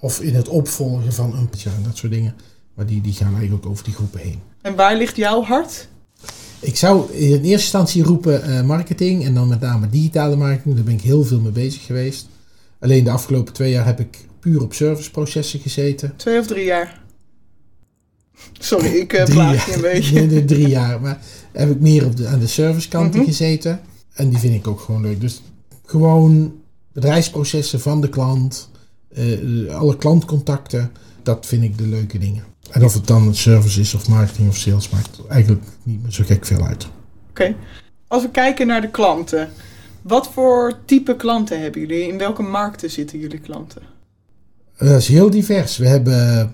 Of 0.00 0.20
in 0.20 0.34
het 0.34 0.48
opvolgen 0.48 1.12
van 1.12 1.34
een 1.34 1.48
ja, 1.50 1.70
dat 1.84 1.96
soort 1.96 2.12
dingen. 2.12 2.34
Maar 2.74 2.86
die, 2.86 3.00
die 3.00 3.12
gaan 3.12 3.34
eigenlijk 3.34 3.66
over 3.66 3.84
die 3.84 3.94
groepen 3.94 4.20
heen. 4.20 4.40
En 4.62 4.74
waar 4.74 4.96
ligt 4.96 5.16
jouw 5.16 5.42
hart? 5.42 5.88
Ik 6.60 6.76
zou 6.76 7.12
in 7.12 7.32
eerste 7.32 7.50
instantie 7.50 8.02
roepen 8.02 8.42
eh, 8.42 8.62
marketing 8.62 9.24
en 9.24 9.34
dan 9.34 9.48
met 9.48 9.60
name 9.60 9.88
digitale 9.88 10.36
marketing. 10.36 10.74
Daar 10.74 10.84
ben 10.84 10.94
ik 10.94 11.00
heel 11.00 11.24
veel 11.24 11.40
mee 11.40 11.52
bezig 11.52 11.84
geweest. 11.84 12.28
Alleen 12.80 13.04
de 13.04 13.10
afgelopen 13.10 13.52
twee 13.52 13.70
jaar 13.70 13.86
heb 13.86 14.00
ik 14.00 14.26
puur 14.40 14.62
op 14.62 14.74
serviceprocessen 14.74 15.60
gezeten. 15.60 16.16
Twee 16.16 16.38
of 16.38 16.46
drie 16.46 16.64
jaar? 16.64 17.04
Sorry, 18.58 18.86
ik 18.88 19.12
uh, 19.12 19.24
plaag 19.24 19.66
je 19.66 19.74
een 19.74 19.80
beetje. 19.80 20.20
Nee, 20.26 20.44
drie 20.44 20.68
jaar. 20.68 21.00
Maar 21.00 21.20
heb 21.52 21.70
ik 21.70 21.80
meer 21.80 22.04
op 22.06 22.16
de, 22.16 22.26
aan 22.26 22.38
de 22.38 22.46
servicekanten 22.46 23.20
Mhm. 23.20 23.28
gezeten. 23.28 23.80
En 24.12 24.28
die 24.28 24.38
vind 24.38 24.54
ik 24.54 24.66
ook 24.66 24.80
gewoon 24.80 25.02
leuk. 25.02 25.20
Dus 25.20 25.42
gewoon 25.84 26.54
bedrijfsprocessen 26.92 27.80
van 27.80 28.00
de 28.00 28.08
klant. 28.08 28.68
eh, 29.14 29.74
alle 29.74 29.96
klantcontacten. 29.96 30.90
Dat 31.22 31.46
vind 31.46 31.62
ik 31.62 31.78
de 31.78 31.86
leuke 31.86 32.18
dingen. 32.18 32.44
En 32.70 32.84
of 32.84 32.94
het 32.94 33.06
dan 33.06 33.34
service 33.34 33.80
is 33.80 33.94
of 33.94 34.08
marketing 34.08 34.48
of 34.48 34.56
sales, 34.56 34.88
maakt 34.88 35.20
eigenlijk 35.28 35.62
niet 35.82 36.02
meer 36.02 36.12
zo 36.12 36.24
gek 36.26 36.46
veel 36.46 36.66
uit. 36.66 36.86
Oké. 37.30 37.54
Als 38.08 38.22
we 38.22 38.30
kijken 38.30 38.66
naar 38.66 38.80
de 38.80 38.90
klanten. 38.90 39.48
Wat 40.02 40.28
voor 40.32 40.78
type 40.84 41.16
klanten 41.16 41.60
hebben 41.62 41.80
jullie? 41.80 42.08
In 42.08 42.18
welke 42.18 42.42
markten 42.42 42.90
zitten 42.90 43.18
jullie 43.18 43.38
klanten? 43.38 43.82
Eh, 44.76 44.88
Dat 44.88 45.00
is 45.00 45.08
heel 45.08 45.30
divers. 45.30 45.76
We 45.76 45.86
hebben 45.88 46.52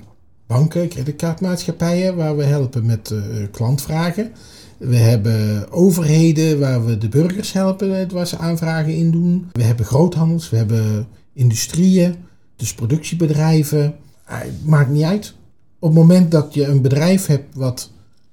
banken, 0.52 0.88
creditcardmaatschappijen, 0.88 2.16
waar 2.16 2.37
we 2.37 2.44
helpen 2.44 2.87
met 2.87 3.11
eh, 3.11 3.18
klantvragen. 3.50 4.32
We 4.78 4.97
hebben 4.97 5.71
overheden 5.71 6.61
waar 6.61 6.85
we 6.85 6.99
de 6.99 7.09
burgers 7.09 7.52
helpen 7.52 8.12
waar 8.12 8.26
ze 8.26 8.38
aanvragen 8.38 8.94
in 8.94 9.11
doen. 9.11 9.49
We 9.52 9.62
hebben 9.62 9.87
groothandels, 9.87 10.50
we 10.50 10.56
hebben 10.56 11.09
industrieën, 11.32 12.14
dus 12.56 12.75
productiebedrijven. 12.75 13.94
Ah, 14.25 14.40
maakt 14.64 14.90
niet 14.90 15.02
uit. 15.02 15.35
Op 15.78 15.88
het 15.88 15.99
moment 15.99 16.30
dat 16.30 16.54
je 16.54 16.64
een 16.64 16.82
bedrijf 16.82 17.26
hebt 17.26 17.54
wat 17.54 17.90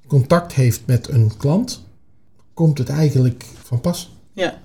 contact 0.08 0.54
heeft 0.54 0.82
met 0.86 1.10
een 1.10 1.32
klant, 1.38 1.84
komt 2.54 2.78
het 2.78 2.90
eigenlijk 2.90 3.46
van 3.64 3.82
pas. 3.82 4.16
Ja. 4.34 4.62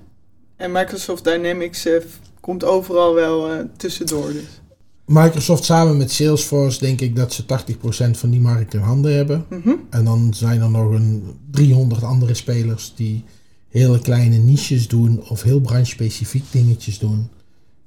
En 0.57 0.73
Microsoft 0.73 1.25
Dynamics 1.25 1.87
eh, 1.87 2.03
komt 2.41 2.65
overal 2.65 3.15
wel 3.15 3.51
eh, 3.51 3.59
tussendoor. 3.77 4.33
Dus. 4.33 4.61
Microsoft 5.07 5.65
samen 5.65 5.97
met 5.97 6.11
Salesforce 6.11 6.79
denk 6.79 7.01
ik 7.01 7.17
dat 7.17 7.33
ze 7.33 7.43
80% 7.43 7.47
van 8.11 8.31
die 8.31 8.41
markt 8.41 8.75
in 8.75 8.81
handen 8.81 9.15
hebben. 9.17 9.45
Mhm. 9.49 9.71
En 9.91 10.05
dan 10.05 10.35
zijn 10.35 10.61
er 10.61 10.71
nog 10.71 10.91
een 10.91 11.23
300 11.51 12.03
andere 12.03 12.35
spelers 12.35 12.93
die 12.97 13.25
hele 13.69 13.99
kleine 14.01 14.37
niches 14.37 14.89
doen 14.89 15.25
of 15.29 15.43
heel 15.43 15.61
branchespecifiek 15.61 16.45
dingetjes 16.51 16.99
doen. 16.99 17.29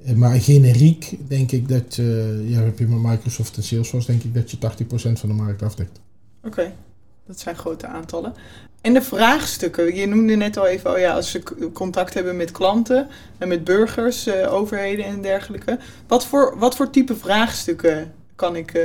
Eh, 0.03 0.15
Maar 0.15 0.41
generiek 0.41 1.17
denk 1.27 1.51
ik 1.51 1.69
dat, 1.69 1.97
eh, 1.97 2.49
ja, 2.49 2.61
heb 2.61 2.79
je 2.79 2.87
met 2.87 3.11
Microsoft 3.11 3.57
en 3.57 3.63
Salesforce, 3.63 4.07
denk 4.07 4.23
ik 4.23 4.33
dat 4.33 4.51
je 4.51 4.57
80% 4.57 5.19
van 5.19 5.29
de 5.29 5.35
markt 5.35 5.61
afdekt. 5.61 5.99
Oké, 6.43 6.73
dat 7.27 7.39
zijn 7.39 7.55
grote 7.55 7.87
aantallen. 7.87 8.33
En 8.81 8.93
de 8.93 9.01
vraagstukken. 9.01 9.95
Je 9.95 10.05
noemde 10.07 10.35
net 10.35 10.57
al 10.57 10.67
even, 10.67 10.91
oh 10.91 10.97
ja, 10.97 11.13
als 11.13 11.31
ze 11.31 11.43
contact 11.73 12.13
hebben 12.13 12.35
met 12.35 12.51
klanten 12.51 13.07
en 13.37 13.47
met 13.47 13.63
burgers, 13.63 14.27
eh, 14.27 14.53
overheden 14.53 15.05
en 15.05 15.21
dergelijke. 15.21 15.79
Wat 16.07 16.25
voor, 16.25 16.55
wat 16.57 16.75
voor 16.75 16.89
type 16.89 17.15
vraagstukken 17.15 18.11
kan 18.35 18.55
ik. 18.55 18.73
eh, 18.73 18.83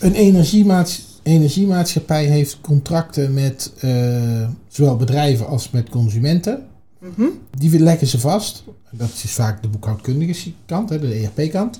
Een 0.00 0.14
energiemaats 0.14 1.12
energiemaatschappij 1.22 2.24
heeft 2.24 2.58
contracten 2.60 3.34
met 3.34 3.72
eh, 3.80 4.48
zowel 4.68 4.96
bedrijven 4.96 5.46
als 5.46 5.70
met 5.70 5.88
consumenten. 5.88 6.66
mhm. 6.98 7.26
Die 7.50 7.80
leggen 7.80 8.06
ze 8.06 8.18
vast. 8.20 8.64
Dat 8.90 9.08
is 9.24 9.30
vaak 9.32 9.62
de 9.62 9.68
boekhoudkundige 9.68 10.52
kant, 10.66 10.88
hè, 10.90 10.98
de 10.98 11.14
ERP-kant. 11.36 11.78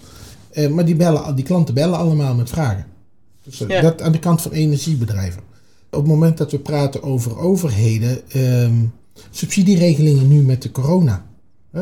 Maar 0.71 0.85
die, 0.85 0.95
bellen, 0.97 1.35
die 1.35 1.45
klanten 1.45 1.75
bellen 1.75 1.99
allemaal 1.99 2.35
met 2.35 2.49
vragen. 2.49 2.87
Dus 3.43 3.59
Ja. 3.69 3.81
dat 3.81 4.03
aan 4.03 4.13
de 4.13 4.19
kant 4.19 4.43
van 4.43 4.53
energiebedrijven. 4.53 5.43
Op 5.95 6.03
het 6.03 6.13
moment 6.13 6.39
dat 6.39 6.51
we 6.51 6.59
praten 6.59 7.03
over 7.03 7.39
overheden, 7.39 8.31
ehm, 8.31 8.75
subsidieregelingen 9.31 10.29
nu 10.29 10.43
met 10.43 10.63
de 10.63 10.71
corona. 10.71 11.25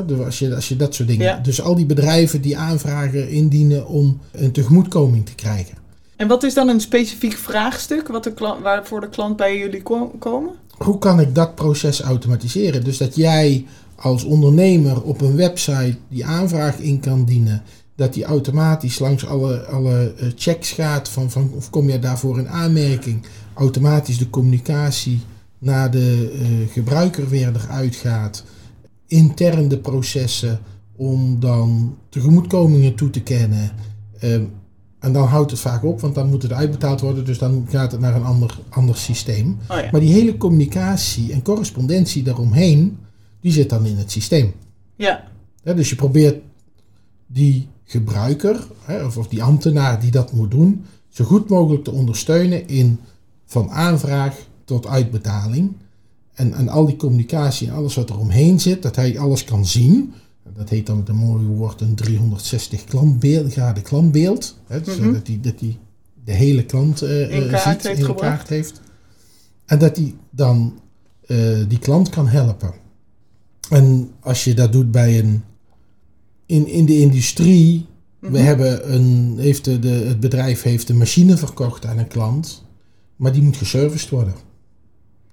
Dus 0.07 0.19
als, 0.19 0.38
je, 0.38 0.54
als 0.54 0.69
je 0.69 0.76
dat 0.76 0.95
soort 0.95 1.09
dingen. 1.09 1.26
Ja. 1.26 1.38
Dus 1.38 1.62
al 1.62 1.75
die 1.75 1.87
bedrijven 1.87 2.40
die 2.40 2.57
aanvragen 2.57 3.28
indienen 3.28 3.87
om 3.87 4.21
een 4.33 4.52
tegemoetkoming 4.52 5.26
te 5.26 5.35
krijgen. 5.35 5.76
En 6.16 6.28
wat 6.28 6.42
is 6.42 6.54
dan 6.54 6.69
een 6.69 6.81
specifiek 6.81 7.33
vraagstuk 7.33 8.09
wat 8.09 8.25
de 8.25 8.33
klant, 8.33 8.62
waarvoor 8.62 9.00
de 9.00 9.09
klant 9.09 9.37
bij 9.37 9.59
jullie 9.59 9.83
ko- 9.83 10.12
komen? 10.19 10.50
hoe 10.83 10.99
kan 10.99 11.21
ik 11.21 11.35
dat 11.35 11.54
proces 11.54 12.00
automatiseren? 12.00 12.85
Dus 12.85 12.99
dat 12.99 13.16
jij 13.16 13.66
als 13.95 14.25
ondernemer 14.25 15.02
op 15.02 15.21
een 15.21 15.37
website 15.37 15.97
die 16.09 16.26
aanvraag 16.26 16.78
in 16.78 17.00
kan 17.00 17.25
dienen, 17.25 17.62
dat 17.97 18.14
die 18.14 18.25
automatisch 18.25 18.99
langs 18.99 19.26
alle, 19.26 19.64
alle 19.64 20.14
eh, 20.16 20.26
checks 20.37 20.71
gaat 20.71 21.09
van, 21.09 21.31
van 21.31 21.50
of 21.57 21.71
kom 21.71 21.88
je 21.88 21.99
daarvoor 21.99 22.38
in 22.38 22.49
aanmerking, 22.49 23.23
automatisch 23.54 24.18
de 24.18 24.30
communicatie 24.30 25.21
naar 25.59 25.90
de 25.90 26.32
eh, 26.40 26.73
gebruiker 26.73 27.28
weer 27.28 27.52
eruit 27.56 27.94
gaat, 27.94 28.44
intern 29.06 29.68
de 29.68 29.78
processen 29.78 30.61
om 30.97 31.40
dan 31.40 31.97
tegemoetkomingen 32.09 32.94
toe 32.94 33.11
te 33.11 33.23
kennen. 33.23 33.71
Ehm, 34.18 34.44
en 34.99 35.12
dan 35.12 35.26
houdt 35.26 35.50
het 35.50 35.61
vaak 35.61 35.85
op, 35.85 36.00
want 36.00 36.14
dan 36.14 36.28
moet 36.28 36.42
het 36.42 36.52
uitbetaald 36.52 37.00
worden, 37.00 37.25
dus 37.25 37.38
dan 37.38 37.66
gaat 37.68 37.92
het 37.92 38.00
naar 38.00 38.14
een 38.14 38.25
ander, 38.25 38.59
ander 38.68 38.97
systeem. 38.97 39.59
Oh 39.68 39.76
ja. 39.76 39.88
Maar 39.90 40.00
die 40.00 40.12
hele 40.12 40.37
communicatie 40.37 41.32
en 41.32 41.42
correspondentie 41.42 42.23
daaromheen, 42.23 42.99
die 43.40 43.52
zit 43.52 43.71
dan 43.71 43.87
in 43.87 43.97
het 43.97 44.11
systeem. 44.11 44.52
Ja, 45.64 45.75
dus 45.75 45.88
je 45.88 45.97
probeert 45.97 46.42
die 47.26 47.68
gebruiker, 47.85 48.66
hè, 48.85 49.04
of, 49.04 49.16
of 49.16 49.28
die 49.28 49.42
ambtenaar 49.42 50.00
die 50.00 50.11
dat 50.11 50.32
moet 50.32 50.50
doen, 50.50 50.85
zo 51.09 51.25
goed 51.25 51.49
mogelijk 51.49 51.85
te 51.85 51.90
ondersteunen 51.90 52.68
in 52.68 53.00
van 53.52 53.71
aanvraag 53.71 54.37
tot 54.64 54.87
uitbetaling. 54.87 55.73
En, 56.35 56.54
en 56.54 56.68
al 56.68 56.87
die 56.87 56.97
communicatie 56.97 57.68
en 57.68 57.75
alles 57.75 57.94
wat 57.94 58.11
er 58.11 58.18
omheen 58.18 58.61
zit, 58.61 58.82
dat 58.82 58.97
hij 58.97 59.18
alles 59.18 59.44
kan 59.44 59.66
zien. 59.66 60.12
Dat 60.54 60.68
heet 60.68 60.87
dan 60.87 60.97
met 60.97 61.09
een 61.09 61.16
mooi 61.16 61.44
woord 61.44 61.80
een 61.80 61.94
360 61.94 62.85
klantbeeld, 62.85 63.52
graden 63.52 63.82
klantbeeld. 63.82 64.59
Hè, 64.66 64.80
dus, 64.80 64.97
Mhm. 64.99 65.12
dat 65.12 65.26
hij 65.26 65.38
dat 65.42 65.59
die 65.59 65.78
de 66.25 66.32
hele 66.32 66.64
klant 66.64 67.02
eh, 67.02 67.30
In 67.30 67.42
eh, 67.42 67.50
kaart 67.50 67.82
ziet, 67.82 67.87
heeft 67.97 68.09
in 68.09 68.14
kaart 68.14 68.49
heeft. 68.49 68.80
En 69.66 69.78
dat 69.78 69.97
hij 69.97 70.14
dan 70.30 70.80
eh, 71.26 71.38
die 71.68 71.78
klant 71.78 72.09
kan 72.09 72.28
helpen. 72.28 72.73
En 73.71 74.11
als 74.21 74.44
je 74.44 74.54
dat 74.54 74.73
doet 74.73 74.90
bij 74.90 75.18
een. 75.18 75.42
In, 76.47 76.66
in 76.68 76.85
de 76.87 76.99
industrie. 76.99 77.87
We 78.18 78.28
Mhm. 78.28 78.42
hebben 78.42 78.94
een. 78.94 79.35
Heeft 79.38 79.64
de, 79.64 79.78
de, 79.78 79.88
het 79.88 80.21
bedrijf 80.21 80.62
heeft 80.62 80.88
een 80.88 80.99
machine 80.99 81.37
verkocht 81.37 81.87
aan 81.87 81.99
een 81.99 82.09
klant. 82.09 82.64
Maar 83.16 83.33
die 83.33 83.42
moet 83.42 83.57
geserviced 83.57 84.09
worden. 84.11 84.35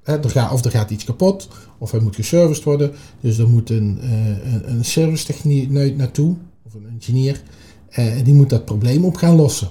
Hè, 0.03 0.23
er 0.23 0.29
gaat, 0.29 0.51
of 0.51 0.65
er 0.65 0.71
gaat 0.71 0.89
iets 0.89 1.03
kapot. 1.03 1.47
Of 1.77 1.91
hij 1.91 1.99
moet 1.99 2.15
geserviced 2.15 2.63
worden. 2.63 2.91
Dus 3.19 3.37
er 3.37 3.49
moet 3.49 3.69
een, 3.69 3.99
eh, 4.01 4.53
een, 4.53 4.69
een 4.69 4.85
service 4.85 5.25
techneut 5.25 5.97
naartoe. 5.97 6.35
Of 6.65 6.73
een 6.73 6.87
engineer. 6.93 7.41
eh, 7.89 8.17
En 8.17 8.23
die 8.23 8.33
moet 8.33 8.49
dat 8.49 8.65
probleem 8.65 9.05
op 9.05 9.15
gaan 9.15 9.35
lossen. 9.35 9.67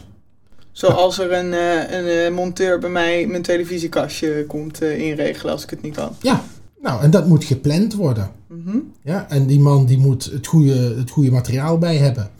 zoals 0.72 1.18
er 1.18 1.32
een, 1.32 1.52
eh, 1.52 2.24
een 2.26 2.32
monteur 2.34 2.78
bij 2.78 2.90
mij 2.90 3.26
mijn 3.26 3.42
televisiekastje 3.42 4.44
komt 4.46 4.82
inregelen 4.82 5.52
als 5.52 5.62
ik 5.62 5.70
het 5.70 5.82
niet 5.82 5.94
kan. 5.94 6.10
Ja, 6.22 6.44
nou, 6.82 7.02
en 7.02 7.10
dat 7.10 7.26
moet 7.28 7.44
gepland 7.44 7.94
worden. 7.94 8.30
Mhm. 8.46 8.76
Ja, 9.02 9.26
en 9.28 9.46
die 9.46 9.60
man 9.60 9.86
die 9.86 9.98
moet 9.98 10.24
het 10.24 10.46
goede, 10.46 10.94
het 10.98 11.10
goede 11.10 11.30
materiaal 11.30 11.78
bij 11.78 11.96
hebben. 11.96 12.30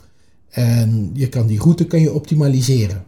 En 0.49 1.09
je 1.13 1.27
kan 1.29 1.47
die 1.47 1.59
route 1.59 1.85
kan 1.85 1.99
je 2.01 2.13
optimaliseren. 2.13 3.03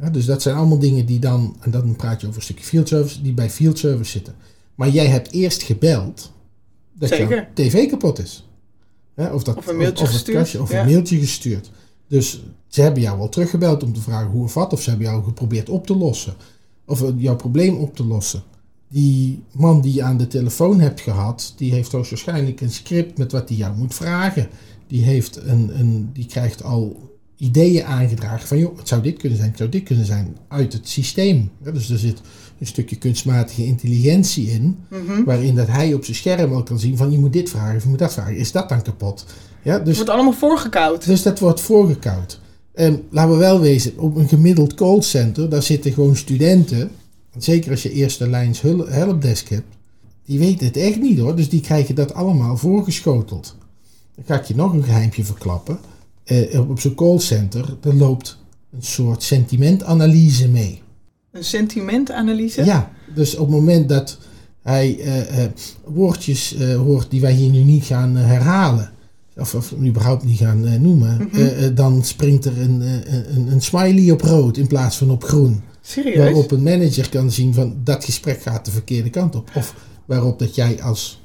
Ja, 0.00 0.10
dus 0.10 0.24
dat 0.24 0.42
zijn 0.42 0.56
allemaal 0.56 0.78
dingen 0.78 1.06
die 1.06 1.18
dan, 1.18 1.56
en 1.60 1.70
dan 1.70 1.96
praat 1.96 2.20
je 2.20 2.26
over 2.26 2.38
een 2.38 2.44
stukje 2.44 2.64
field 2.64 2.88
service, 2.88 3.22
die 3.22 3.32
bij 3.32 3.50
field 3.50 3.78
service 3.78 4.10
zitten. 4.10 4.34
Maar 4.74 4.88
jij 4.88 5.06
hebt 5.06 5.32
eerst 5.32 5.62
gebeld 5.62 6.32
dat 6.92 7.08
Zeker. 7.08 7.28
jouw 7.36 7.46
tv 7.54 7.88
kapot 7.88 8.18
is. 8.18 8.48
Ja, 9.16 9.34
of, 9.34 9.42
dat, 9.42 9.56
Of 9.56 9.66
een 9.66 9.76
mailtje 9.76 10.04
of, 10.04 10.10
het 10.10 10.16
gestuurd, 10.16 10.38
kastje, 10.38 10.62
of 10.62 10.72
ja. 10.72 10.80
een 10.80 10.86
mailtje 10.86 11.18
gestuurd. 11.18 11.70
Dus 12.08 12.42
ze 12.66 12.82
hebben 12.82 13.02
jou 13.02 13.18
wel 13.18 13.28
teruggebeld 13.28 13.82
om 13.82 13.92
te 13.92 14.00
vragen 14.00 14.30
hoe 14.30 14.44
of 14.44 14.54
wat, 14.54 14.72
of 14.72 14.82
ze 14.82 14.88
hebben 14.88 15.08
jou 15.08 15.24
geprobeerd 15.24 15.68
op 15.68 15.86
te 15.86 15.96
lossen. 15.96 16.34
Of 16.84 17.02
eh, 17.02 17.08
jouw 17.16 17.36
probleem 17.36 17.76
op 17.76 17.96
te 17.96 18.04
lossen. 18.04 18.42
Die 18.88 19.42
man 19.52 19.80
die 19.80 19.94
je 19.94 20.02
aan 20.02 20.16
de 20.16 20.26
telefoon 20.26 20.80
hebt 20.80 21.00
gehad, 21.00 21.54
die 21.56 21.72
heeft 21.72 21.92
hoogstwaarschijnlijk 21.92 22.60
een 22.60 22.70
script 22.70 23.18
met 23.18 23.32
wat 23.32 23.48
hij 23.48 23.58
jou 23.58 23.76
moet 23.76 23.94
vragen. 23.94 24.48
Die, 24.86 25.04
heeft 25.04 25.36
een, 25.36 25.78
een, 25.78 26.10
die 26.12 26.26
krijgt 26.26 26.62
al 26.62 27.07
ideeën 27.38 27.84
aangedragen 27.84 28.48
van, 28.48 28.58
joh, 28.58 28.78
het 28.78 28.88
zou 28.88 29.02
dit 29.02 29.16
kunnen 29.18 29.36
zijn, 29.38 29.48
het 29.50 29.58
zou 29.58 29.70
dit 29.70 29.82
kunnen 29.82 30.04
zijn, 30.06 30.36
uit 30.48 30.72
het 30.72 30.88
systeem. 30.88 31.50
Ja, 31.64 31.70
dus 31.70 31.90
er 31.90 31.98
zit 31.98 32.20
een 32.60 32.66
stukje 32.66 32.96
kunstmatige 32.96 33.64
intelligentie 33.66 34.46
in, 34.50 34.76
Mhm. 34.90 35.24
waarin 35.24 35.54
dat 35.54 35.66
hij 35.66 35.94
op 35.94 36.04
zijn 36.04 36.16
scherm 36.16 36.52
al 36.52 36.62
kan 36.62 36.78
zien 36.78 36.96
van, 36.96 37.10
je 37.10 37.18
moet 37.18 37.32
dit 37.32 37.50
vragen 37.50 37.76
of 37.76 37.82
je 37.82 37.88
moet 37.88 37.98
dat 37.98 38.12
vragen. 38.12 38.36
Is 38.36 38.52
dat 38.52 38.68
dan 38.68 38.82
kapot? 38.82 39.24
Ja, 39.62 39.72
Het 39.72 39.84
dus 39.84 39.96
wordt 39.96 40.10
allemaal 40.10 40.32
voorgekoud. 40.32 41.04
dus 41.06 41.22
dat 41.22 41.38
wordt 41.38 41.60
voorgekoud. 41.60 42.40
En 42.74 43.02
laten 43.10 43.30
we 43.32 43.36
wel 43.36 43.60
wezen, 43.60 43.98
op 43.98 44.16
een 44.16 44.28
gemiddeld 44.28 44.74
callcenter, 44.74 45.48
daar 45.48 45.62
zitten 45.62 45.92
gewoon 45.92 46.16
studenten, 46.16 46.90
zeker 47.38 47.70
als 47.70 47.82
je 47.82 47.92
eerste 47.92 48.28
lijns 48.28 48.60
helpdesk 48.88 49.48
hebt, 49.48 49.76
die 50.24 50.38
weten 50.38 50.66
het 50.66 50.76
echt 50.76 51.00
niet 51.00 51.18
hoor. 51.18 51.36
Dus 51.36 51.48
die 51.48 51.60
krijgen 51.60 51.94
dat 51.94 52.14
allemaal 52.14 52.56
voorgeschoteld. 52.56 53.56
Dan 54.14 54.24
ga 54.26 54.34
ik 54.40 54.44
je 54.44 54.54
nog 54.54 54.72
een 54.72 54.84
geheimje 54.84 55.24
verklappen. 55.24 55.78
Eh, 56.28 56.70
op 56.70 56.80
zo'n 56.80 56.94
callcenter, 56.94 57.76
er 57.82 57.94
loopt 57.94 58.38
een 58.72 58.82
soort 58.82 59.22
sentimentanalyse 59.22 60.48
mee. 60.48 60.82
Een 61.32 61.44
sentimentanalyse. 61.44 62.64
Ja, 62.64 62.90
dus 63.14 63.34
op 63.36 63.46
het 63.46 63.56
moment 63.56 63.88
dat 63.88 64.18
hij 64.62 64.98
eh, 65.00 65.44
eh, 65.44 65.50
woordjes 65.84 66.54
eh, 66.54 66.76
hoort 66.76 67.10
die 67.10 67.20
wij 67.20 67.32
hier 67.32 67.50
nu 67.50 67.62
niet 67.62 67.84
gaan 67.84 68.16
herhalen, 68.16 68.90
of, 69.36 69.54
of 69.54 69.72
überhaupt 69.72 70.24
niet 70.24 70.38
gaan 70.38 70.82
noemen, 70.82 71.28
Mhm. 71.32 71.74
dan 71.74 72.04
springt 72.04 72.44
er 72.44 72.60
een, 72.60 72.80
een, 73.34 73.52
een 73.52 73.62
smiley 73.62 74.10
op 74.10 74.20
rood 74.20 74.56
in 74.56 74.66
plaats 74.66 74.96
van 74.96 75.10
op 75.10 75.24
groen. 75.24 75.62
Serieus? 75.80 76.16
Waarop 76.18 76.50
een 76.50 76.62
manager 76.62 77.08
kan 77.08 77.30
zien 77.30 77.54
van 77.54 77.76
dat 77.84 78.04
gesprek 78.04 78.42
gaat 78.42 78.64
de 78.64 78.70
verkeerde 78.70 79.10
kant 79.10 79.34
op. 79.36 79.50
Of 79.54 79.74
waarop 80.04 80.38
dat 80.38 80.54
jij 80.54 80.82
als 80.82 81.22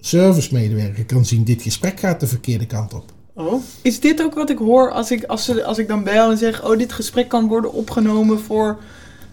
servicemedewerker 0.00 1.04
kan 1.04 1.24
zien 1.24 1.44
dit 1.44 1.62
gesprek 1.62 2.00
gaat 2.00 2.20
de 2.20 2.26
verkeerde 2.26 2.66
kant 2.66 2.94
op. 2.94 3.12
Oh. 3.34 3.62
Is 3.82 4.00
dit 4.00 4.22
ook 4.22 4.34
wat 4.34 4.50
ik 4.50 4.58
hoor 4.58 4.90
als 4.90 5.10
ik, 5.10 5.24
als, 5.24 5.44
ze, 5.44 5.64
als 5.64 5.78
ik 5.78 5.88
dan 5.88 6.04
bel 6.04 6.30
en 6.30 6.38
zeg... 6.38 6.64
oh, 6.64 6.78
dit 6.78 6.92
gesprek 6.92 7.28
kan 7.28 7.48
worden 7.48 7.72
opgenomen 7.72 8.40
voor 8.40 8.78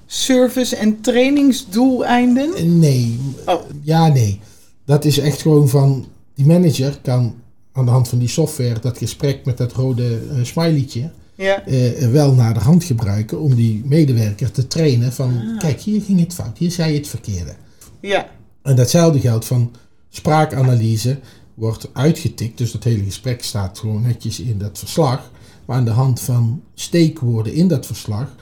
service- 0.06 0.76
en 0.76 1.02
trainingsdoeleinden? 1.02 2.54
Eh, 2.56 2.64
Nee, 2.64 3.20
Oh. 3.46 3.62
ja 3.82 4.08
nee. 4.08 4.40
Dat 4.86 5.06
is 5.06 5.18
echt 5.18 5.42
gewoon 5.42 5.70
van, 5.70 6.08
die 6.36 6.46
manager 6.46 6.98
kan 7.02 7.36
aan 7.74 7.86
de 7.86 7.92
hand 7.92 8.08
van 8.08 8.18
die 8.20 8.28
software 8.28 8.80
dat 8.80 8.98
gesprek 8.98 9.46
met 9.46 9.58
dat 9.58 9.72
rode 9.74 10.20
eh, 10.32 10.44
smileytje, 10.44 11.10
Ja. 11.36 11.66
eh, 11.66 12.08
wel 12.12 12.34
naar 12.34 12.54
de 12.54 12.60
hand 12.60 12.84
gebruiken 12.84 13.40
om 13.40 13.56
die 13.56 13.82
medewerker 13.86 14.52
te 14.52 14.68
trainen 14.68 15.14
van, 15.14 15.34
Ah. 15.54 15.60
kijk, 15.60 15.80
hier 15.82 16.02
ging 16.02 16.20
het 16.20 16.34
fout, 16.34 16.58
hier 16.58 16.72
zei 16.72 16.92
je 16.92 16.98
het 16.98 17.08
verkeerde. 17.08 17.54
Ja. 18.00 18.30
En 18.64 18.76
datzelfde 18.76 19.20
geldt 19.20 19.46
van 19.46 19.72
spraakanalyse 20.10 21.20
wordt 21.60 21.90
uitgetikt, 21.94 22.58
dus 22.58 22.72
dat 22.72 22.84
hele 22.84 23.04
gesprek 23.04 23.44
staat 23.44 23.80
gewoon 23.80 24.02
netjes 24.02 24.40
in 24.40 24.58
dat 24.58 24.80
verslag. 24.80 25.32
Maar 25.66 25.78
aan 25.78 25.86
de 25.86 25.92
hand 25.92 26.20
van 26.20 26.62
steekwoorden 26.74 27.54
in 27.54 27.68
dat 27.68 27.86
verslag 27.86 28.36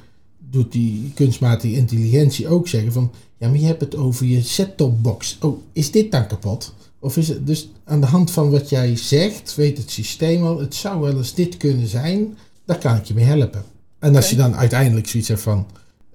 doet 0.50 0.72
die 0.72 1.12
kunstmatige 1.14 1.76
intelligentie 1.76 2.48
ook 2.48 2.68
zeggen 2.68 2.92
van, 2.92 3.12
ja, 3.38 3.48
maar 3.48 3.60
je 3.60 3.66
hebt 3.66 3.82
het 3.82 3.96
over 3.96 4.26
je 4.26 4.42
set-top-box. 4.42 5.38
Oh, 5.42 5.62
is 5.74 5.92
dit 5.92 6.12
dan 6.12 6.28
kapot? 6.28 6.74
Of 7.00 7.18
is 7.18 7.28
het 7.28 7.48
dus 7.48 7.70
aan 7.84 8.02
de 8.02 8.08
hand 8.08 8.32
van 8.32 8.52
wat 8.52 8.70
jij 8.70 8.96
zegt, 8.96 9.56
weet 9.56 9.78
het 9.78 9.92
systeem 9.92 10.44
al, 10.44 10.60
het 10.60 10.76
zou 10.76 11.02
wel 11.02 11.18
eens 11.18 11.34
dit 11.34 11.58
kunnen 11.58 11.88
zijn, 11.88 12.38
daar 12.66 12.78
kan 12.78 12.96
ik 12.96 13.04
je 13.04 13.14
mee 13.14 13.26
helpen. 13.26 13.64
En 14.00 14.16
als 14.16 14.30
je 14.30 14.36
dan 14.36 14.56
uiteindelijk 14.56 15.08
zoiets 15.08 15.30
hebt 15.30 15.42
van, 15.42 15.66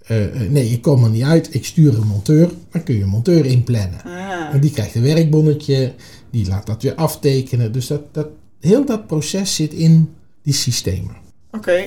eh, 0.02 0.24
eh, 0.24 0.50
nee, 0.50 0.70
ik 0.70 0.82
kom 0.82 1.04
er 1.04 1.10
niet 1.10 1.22
uit, 1.22 1.54
ik 1.54 1.64
stuur 1.64 1.98
een 1.98 2.06
monteur, 2.06 2.50
dan 2.70 2.82
kun 2.82 2.96
je 2.96 3.02
een 3.02 3.08
monteur 3.08 3.46
inplannen. 3.46 4.02
Ah. 4.04 4.54
En 4.54 4.60
die 4.60 4.70
krijgt 4.70 4.94
een 4.94 5.02
werkbonnetje, 5.02 5.92
die 6.32 6.46
laat 6.48 6.66
dat 6.66 6.82
weer 6.82 6.94
aftekenen. 6.94 7.72
Dus 7.72 7.86
dat, 7.86 8.02
dat, 8.14 8.26
heel 8.60 8.84
dat 8.84 9.06
proces 9.06 9.54
zit 9.54 9.72
in 9.72 10.14
die 10.42 10.54
systemen. 10.54 11.16
Oké, 11.50 11.86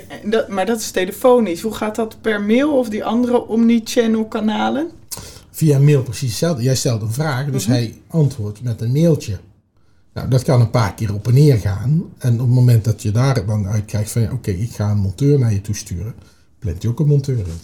maar 0.49 0.65
dat 0.65 0.79
is 0.79 0.91
telefonisch. 0.91 1.61
Hoe 1.61 1.73
gaat 1.73 1.95
dat 1.95 2.17
per 2.21 2.41
mail 2.41 2.77
of 2.77 2.89
die 2.89 3.03
andere 3.05 3.47
omnichannel 3.47 4.25
kanalen? 4.25 4.89
Via 5.51 5.79
mail 5.79 6.03
precies 6.03 6.29
hetzelfde. 6.29 6.63
Jij 6.63 6.75
stelt 6.75 7.01
een 7.01 7.11
vraag, 7.13 7.49
dus 7.51 7.63
Mhm. 7.65 7.75
hij 7.75 7.93
antwoordt 8.07 8.61
met 8.61 8.81
een 8.81 8.91
mailtje. 8.91 9.39
Nou, 10.13 10.29
dat 10.29 10.43
kan 10.43 10.61
een 10.61 10.69
paar 10.69 10.93
keer 10.93 11.13
op 11.13 11.27
en 11.27 11.33
neer 11.33 11.57
gaan. 11.57 12.03
En 12.17 12.33
op 12.33 12.39
het 12.39 12.49
moment 12.49 12.83
dat 12.83 13.01
je 13.01 13.11
daar 13.11 13.45
dan 13.45 13.67
uit 13.67 13.85
krijgt 13.85 14.11
van, 14.11 14.21
ja, 14.21 14.31
oké, 14.31 14.51
ik 14.51 14.71
ga 14.71 14.91
een 14.91 14.97
monteur 14.97 15.39
naar 15.39 15.53
je 15.53 15.61
toe 15.61 15.75
sturen, 15.75 16.15
plant 16.59 16.81
je 16.81 16.87
ook 16.89 16.99
een 16.99 17.07
monteur 17.07 17.37
in. 17.37 17.59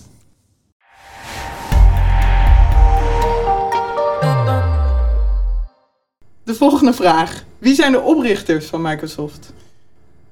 De 6.51 6.58
volgende 6.58 6.93
vraag. 6.93 7.43
Wie 7.58 7.75
zijn 7.75 7.91
de 7.91 8.00
oprichters 8.00 8.65
van 8.65 8.81
Microsoft? 8.81 9.53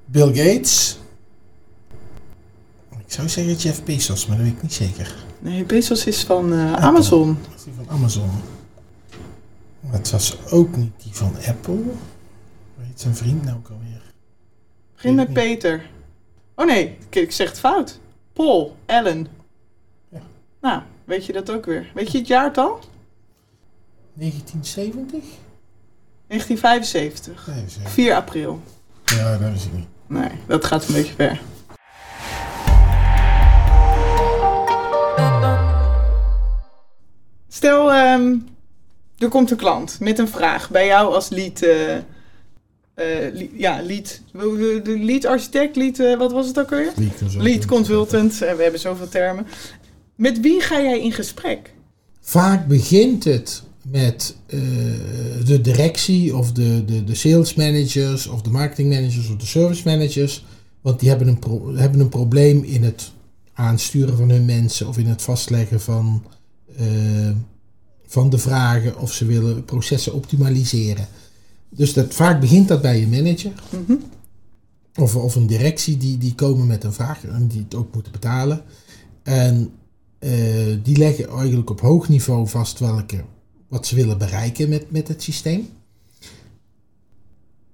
Bill 0.04 0.26
Gates. 0.26 0.98
Ik 2.90 3.12
zou 3.12 3.28
zeggen 3.28 3.54
Jeff 3.54 3.84
Bezos, 3.84 4.26
maar 4.26 4.36
dat 4.36 4.46
weet 4.46 4.54
ik 4.54 4.62
niet 4.62 4.72
zeker. 4.72 5.14
Nee, 5.38 5.64
Bezos 5.64 6.06
is 6.06 6.22
van 6.22 6.52
eh, 6.52 6.72
Amazon. 6.72 7.38
Dat 7.48 7.58
is 7.58 7.64
die 7.64 7.72
van 7.76 7.88
Amazon. 7.88 8.30
Maar 9.80 9.92
het 9.92 10.10
was 10.10 10.36
ook 10.50 10.76
niet 10.76 10.92
die 11.02 11.14
van 11.14 11.34
Apple. 11.46 11.74
Hoe 11.74 12.84
heet 12.86 13.00
zijn 13.00 13.16
vriend 13.16 13.44
nou 13.44 13.56
ook 13.56 13.68
alweer? 13.68 14.02
Begin 14.94 15.14
met 15.14 15.32
Peter. 15.32 15.90
Oh 16.54 16.66
nee, 16.66 16.96
ik, 17.08 17.14
ik 17.14 17.32
zeg 17.32 17.48
het 17.48 17.58
fout. 17.58 18.00
Paul, 18.32 18.76
Allen. 18.86 19.26
Ja. 20.08 20.22
Nou, 20.60 20.82
weet 21.04 21.26
je 21.26 21.32
dat 21.32 21.50
ook 21.50 21.66
weer. 21.66 21.90
Weet 21.94 22.12
je 22.12 22.18
het 22.18 22.26
jaartal? 22.26 22.78
1970? 24.14 25.24
1975. 26.30 27.46
Nee, 27.46 27.64
zeker. 27.68 27.90
4 27.90 28.14
april. 28.14 28.60
Ja, 29.04 29.36
dat 29.38 29.52
is 29.54 29.64
ik 29.64 29.72
niet. 29.72 29.86
Nee, 30.06 30.30
dat 30.46 30.64
gaat 30.64 30.88
een 30.88 30.94
beetje 30.94 31.14
ver. 31.14 31.40
Stel, 37.48 37.92
ehm, 37.92 38.34
er 39.18 39.28
komt 39.28 39.50
een 39.50 39.56
klant 39.56 40.00
met 40.00 40.18
een 40.18 40.28
vraag 40.28 40.70
bij 40.70 40.86
jou 40.86 41.14
als 41.14 41.28
lead, 41.28 41.60
li- 43.32 43.50
ja, 43.54 43.82
lead, 43.82 44.20
de 44.84 44.98
lead 44.98 45.24
architect, 45.24 45.76
lead, 45.76 45.98
eh, 45.98 46.16
wat 46.18 46.32
was 46.32 46.46
het 46.46 46.58
ook 46.60 46.70
alweer? 46.70 46.92
Lead 46.96 47.10
consultant. 47.18 47.42
Lead 47.42 47.64
consultant, 47.66 48.38
we 48.38 48.46
hebben 48.62 48.80
zoveel 48.80 49.08
termen. 49.08 49.46
Met 50.14 50.40
wie 50.40 50.60
ga 50.60 50.80
jij 50.80 51.00
in 51.00 51.12
gesprek? 51.12 51.72
Vaak 52.20 52.66
begint 52.66 53.24
het 53.24 53.62
met 53.88 54.36
eh, 54.46 54.58
de 55.44 55.60
directie 55.60 56.36
of 56.36 56.52
de, 56.52 56.84
de, 56.84 57.04
de 57.04 57.14
sales 57.14 57.54
managers 57.54 58.26
of 58.26 58.42
de 58.42 58.50
marketing 58.50 58.88
managers 58.88 59.28
of 59.28 59.36
de 59.36 59.46
service 59.46 59.82
managers. 59.88 60.44
Want 60.80 61.00
die 61.00 61.08
hebben 61.08 61.28
een, 61.28 61.38
pro- 61.38 61.74
hebben 61.74 62.00
een 62.00 62.08
probleem 62.08 62.62
in 62.62 62.82
het 62.82 63.12
aansturen 63.52 64.16
van 64.16 64.30
hun 64.30 64.44
mensen 64.44 64.88
of 64.88 64.98
in 64.98 65.06
het 65.06 65.22
vastleggen 65.22 65.80
van, 65.80 66.22
eh, 66.76 66.86
van 68.06 68.30
de 68.30 68.38
vragen 68.38 68.98
of 68.98 69.12
ze 69.12 69.24
willen 69.26 69.64
processen 69.64 70.14
optimaliseren. 70.14 71.06
Dus 71.68 71.92
dat, 71.92 72.14
vaak 72.14 72.40
begint 72.40 72.68
dat 72.68 72.82
bij 72.82 73.02
een 73.02 73.08
manager 73.10 73.52
Mhm. 73.86 73.92
of, 74.96 75.16
of 75.16 75.34
een 75.34 75.46
directie 75.46 75.96
die, 75.96 76.18
die 76.18 76.34
komen 76.34 76.66
met 76.66 76.84
een 76.84 76.92
vraag 76.92 77.24
en 77.24 77.46
die 77.46 77.60
het 77.62 77.74
ook 77.74 77.94
moeten 77.94 78.12
betalen. 78.12 78.62
En 79.22 79.70
eh, 80.18 80.30
die 80.82 80.96
leggen 80.96 81.28
eigenlijk 81.30 81.70
op 81.70 81.80
hoog 81.80 82.08
niveau 82.08 82.48
vast 82.48 82.78
welke, 82.78 83.24
wat 83.70 83.86
ze 83.86 83.94
willen 83.94 84.18
bereiken 84.18 84.68
met, 84.68 84.90
met 84.90 85.08
het 85.08 85.22
systeem. 85.22 85.68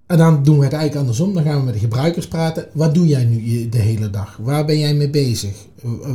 En 0.06 0.18
dan 0.18 0.42
doen 0.42 0.58
we 0.58 0.64
het 0.64 0.72
eigenlijk 0.72 1.00
andersom. 1.00 1.34
Dan 1.34 1.42
gaan 1.44 1.58
we 1.58 1.64
met 1.64 1.74
de 1.74 1.80
gebruikers 1.80 2.28
praten. 2.28 2.68
Wat 2.72 2.94
doe 2.94 3.06
jij 3.06 3.24
nu 3.24 3.42
je- 3.50 3.68
de 3.68 3.78
hele 3.78 4.10
dag? 4.10 4.36
Waar 4.36 4.64
ben 4.64 4.78
jij 4.78 4.94
mee 4.94 5.10
bezig? 5.10 5.54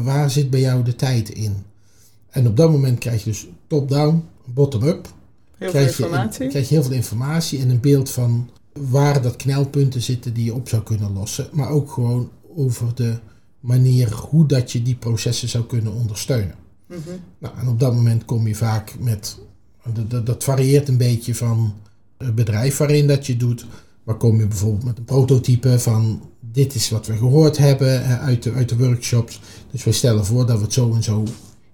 Waar 0.04 0.32
zit 0.32 0.50
bij 0.50 0.60
jou 0.60 0.84
de 0.84 0.96
tijd 0.96 1.30
in? 1.30 1.56
En 2.30 2.48
op 2.48 2.58
dat 2.58 2.72
moment 2.72 3.00
krijg 3.00 3.24
je 3.24 3.30
dus 3.30 3.48
top-down, 3.68 4.24
bottom-up 4.46 5.06
Heel 5.06 5.12
veel 5.58 5.70
krijg 5.70 5.98
je, 5.98 6.04
informatie. 6.04 6.48
krijg 6.48 6.70
je 6.70 6.74
heel 6.74 6.84
veel 6.84 6.94
informatie 6.94 7.60
en 7.60 7.70
een 7.70 7.80
beeld 7.80 8.10
van 8.10 8.50
waar 8.74 9.22
dat 9.22 9.36
knelpunten 9.36 10.02
zitten 10.02 10.34
die 10.34 10.46
je 10.46 10.54
op 10.54 10.70
zou 10.70 10.84
kunnen 10.84 11.14
lossen. 11.14 11.50
Maar 11.52 11.70
ook 11.70 11.92
gewoon 11.92 12.30
over 12.56 12.96
de 12.96 13.20
manier 13.60 14.14
hoe 14.14 14.46
dat 14.46 14.72
je 14.72 14.82
die 14.82 14.96
processen 14.96 15.50
zou 15.50 15.64
kunnen 15.66 15.94
ondersteunen. 15.94 16.56
Mhm. 16.88 17.00
Nou, 17.40 17.58
en 17.58 17.68
op 17.68 17.80
dat 17.80 17.94
moment 17.94 18.26
kom 18.26 18.48
je 18.48 18.56
vaak 18.56 18.96
met, 19.00 19.38
dat, 19.94 20.10
dat, 20.10 20.26
dat 20.26 20.44
varieert 20.44 20.88
een 20.88 20.98
beetje 20.98 21.36
van 21.36 21.74
het 22.18 22.36
bedrijf 22.36 22.78
waarin 22.78 23.08
dat 23.08 23.26
je 23.28 23.38
doet. 23.38 23.66
Maar 24.04 24.16
kom 24.16 24.40
je 24.40 24.48
bijvoorbeeld 24.48 24.84
met 24.84 24.98
een 24.98 25.06
prototype 25.06 25.80
van 25.80 26.22
dit 26.40 26.76
is 26.76 26.90
wat 26.90 27.08
we 27.08 27.18
gehoord 27.18 27.58
hebben 27.58 28.20
uit 28.20 28.44
de, 28.44 28.52
uit 28.52 28.70
de 28.70 28.78
workshops. 28.78 29.42
Dus 29.72 29.84
wij 29.84 29.94
stellen 29.94 30.26
voor 30.26 30.46
dat 30.46 30.58
we 30.58 30.64
het 30.64 30.74
zo 30.74 30.94
en 30.94 31.04
zo 31.04 31.24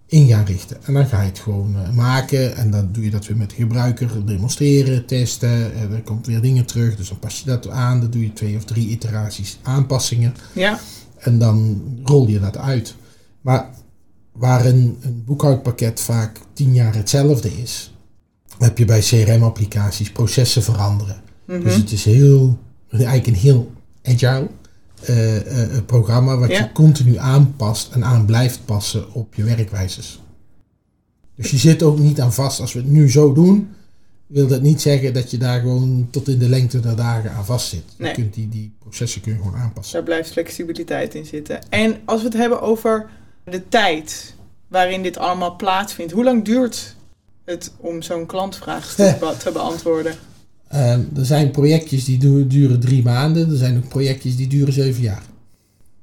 in 0.06 0.28
gaan 0.28 0.46
richten. 0.46 0.78
En 0.84 0.93
dan 0.93 1.06
ga 1.06 1.22
je 1.22 1.28
het 1.28 1.39
gewoon 1.39 1.76
eh, 1.76 1.91
maken 1.91 2.56
en 2.56 2.72
dan 2.72 2.89
doe 2.91 3.04
je 3.04 3.10
dat 3.10 3.28
weer 3.28 3.38
met 3.38 3.50
de 3.50 3.56
gebruiker, 3.56 4.26
demonstreren, 4.26 5.06
testen. 5.06 5.74
En 5.74 5.91
er 5.91 6.02
komt 6.02 6.28
weer 6.28 6.41
dingen 6.41 6.65
terug, 6.65 6.96
dus 6.96 7.10
dan 7.10 7.20
pas 7.20 7.39
je 7.39 7.46
dat 7.46 7.70
aan. 7.70 8.00
Dan 8.00 8.10
doe 8.10 8.22
je 8.22 8.34
twee 8.34 8.56
of 8.56 8.63
drie 8.63 8.88
iteraties 8.88 9.60
aanpassingen. 9.63 10.34
Ja, 10.54 10.80
En 11.17 11.39
dan 11.39 11.82
rol 12.04 12.28
je 12.28 12.39
dat 12.39 12.58
uit. 12.58 12.96
Maar 13.41 13.70
waar 14.32 14.65
een, 14.65 14.98
een 15.02 15.24
boekhoudpakket 15.26 16.00
vaak 16.00 16.39
tien 16.54 16.74
jaar 16.74 16.96
hetzelfde 16.96 17.62
is, 17.62 17.93
heb 18.58 18.78
je 18.78 18.86
bij 18.86 19.00
CRM-applicaties 19.00 20.12
processen 20.12 20.63
veranderen. 20.63 21.22
Mhm. 21.46 21.63
Dus 21.63 21.76
het 21.76 21.91
is 21.91 22.06
heel, 22.06 22.58
eigenlijk 22.89 23.28
een 23.28 23.34
heel 23.34 23.72
agile 24.04 24.48
eh, 25.04 25.36
eh, 25.36 25.78
eh, 25.78 25.86
programma 25.86 26.38
wat 26.38 26.50
Ja. 26.50 26.58
je 26.58 26.72
continu 26.72 27.17
aanpast 27.17 27.91
en 27.91 28.04
aan 28.04 28.26
blijft 28.26 28.65
passen 28.65 29.13
op 29.13 29.36
je 29.36 29.43
werkwijzes. 29.43 30.22
Dus 31.36 31.52
je 31.52 31.58
zit 31.58 31.84
ook 31.84 32.00
niet 32.00 32.22
aan 32.22 32.34
vast. 32.34 32.60
Als 32.60 32.74
we 32.74 32.80
het 32.80 32.89
nu 32.89 33.12
zo 33.12 33.34
doen, 33.34 33.70
wil 34.28 34.48
dat 34.48 34.62
niet 34.62 34.82
zeggen 34.82 35.13
dat 35.13 35.32
je 35.32 35.38
daar 35.38 35.60
gewoon 35.60 36.08
tot 36.12 36.28
in 36.28 36.39
de 36.39 36.50
lengte 36.50 36.80
der 36.80 36.96
dagen 36.96 37.32
aan 37.32 37.46
vast 37.46 37.67
zit. 37.67 37.84
Nee. 37.98 38.10
Je 38.10 38.15
kunt 38.15 38.34
die, 38.34 38.50
die 38.50 38.74
processen 38.80 39.22
kun 39.22 39.32
je 39.32 39.38
gewoon 39.38 39.56
aanpassen. 39.56 39.93
daar 39.93 40.04
blijft 40.04 40.32
flexibiliteit 40.32 41.15
in 41.15 41.26
zitten. 41.26 41.70
En 41.70 41.98
als 42.06 42.20
we 42.22 42.28
het 42.28 42.38
hebben 42.38 42.62
over 42.62 43.10
de 43.43 43.67
tijd 43.70 44.36
waarin 44.67 45.04
dit 45.04 45.17
allemaal 45.17 45.56
plaatsvindt, 45.56 46.12
hoe 46.12 46.24
lang 46.24 46.46
duurt 46.46 46.96
het 47.47 47.71
om 47.77 48.01
zo'n 48.01 48.25
klantvraag 48.25 48.93
te, 48.95 49.49
beantwoorden? 49.53 50.15
Ehm, 50.67 50.99
er 51.15 51.25
zijn 51.25 51.51
projectjes 51.51 52.03
die 52.05 52.17
du- 52.17 52.47
duren 52.47 52.79
drie 52.79 53.03
maanden. 53.03 53.49
Er 53.51 53.57
zijn 53.57 53.77
ook 53.77 53.88
projectjes 53.88 54.36
die 54.36 54.47
duren 54.47 54.73
zeven 54.73 55.01
jaar. 55.01 55.23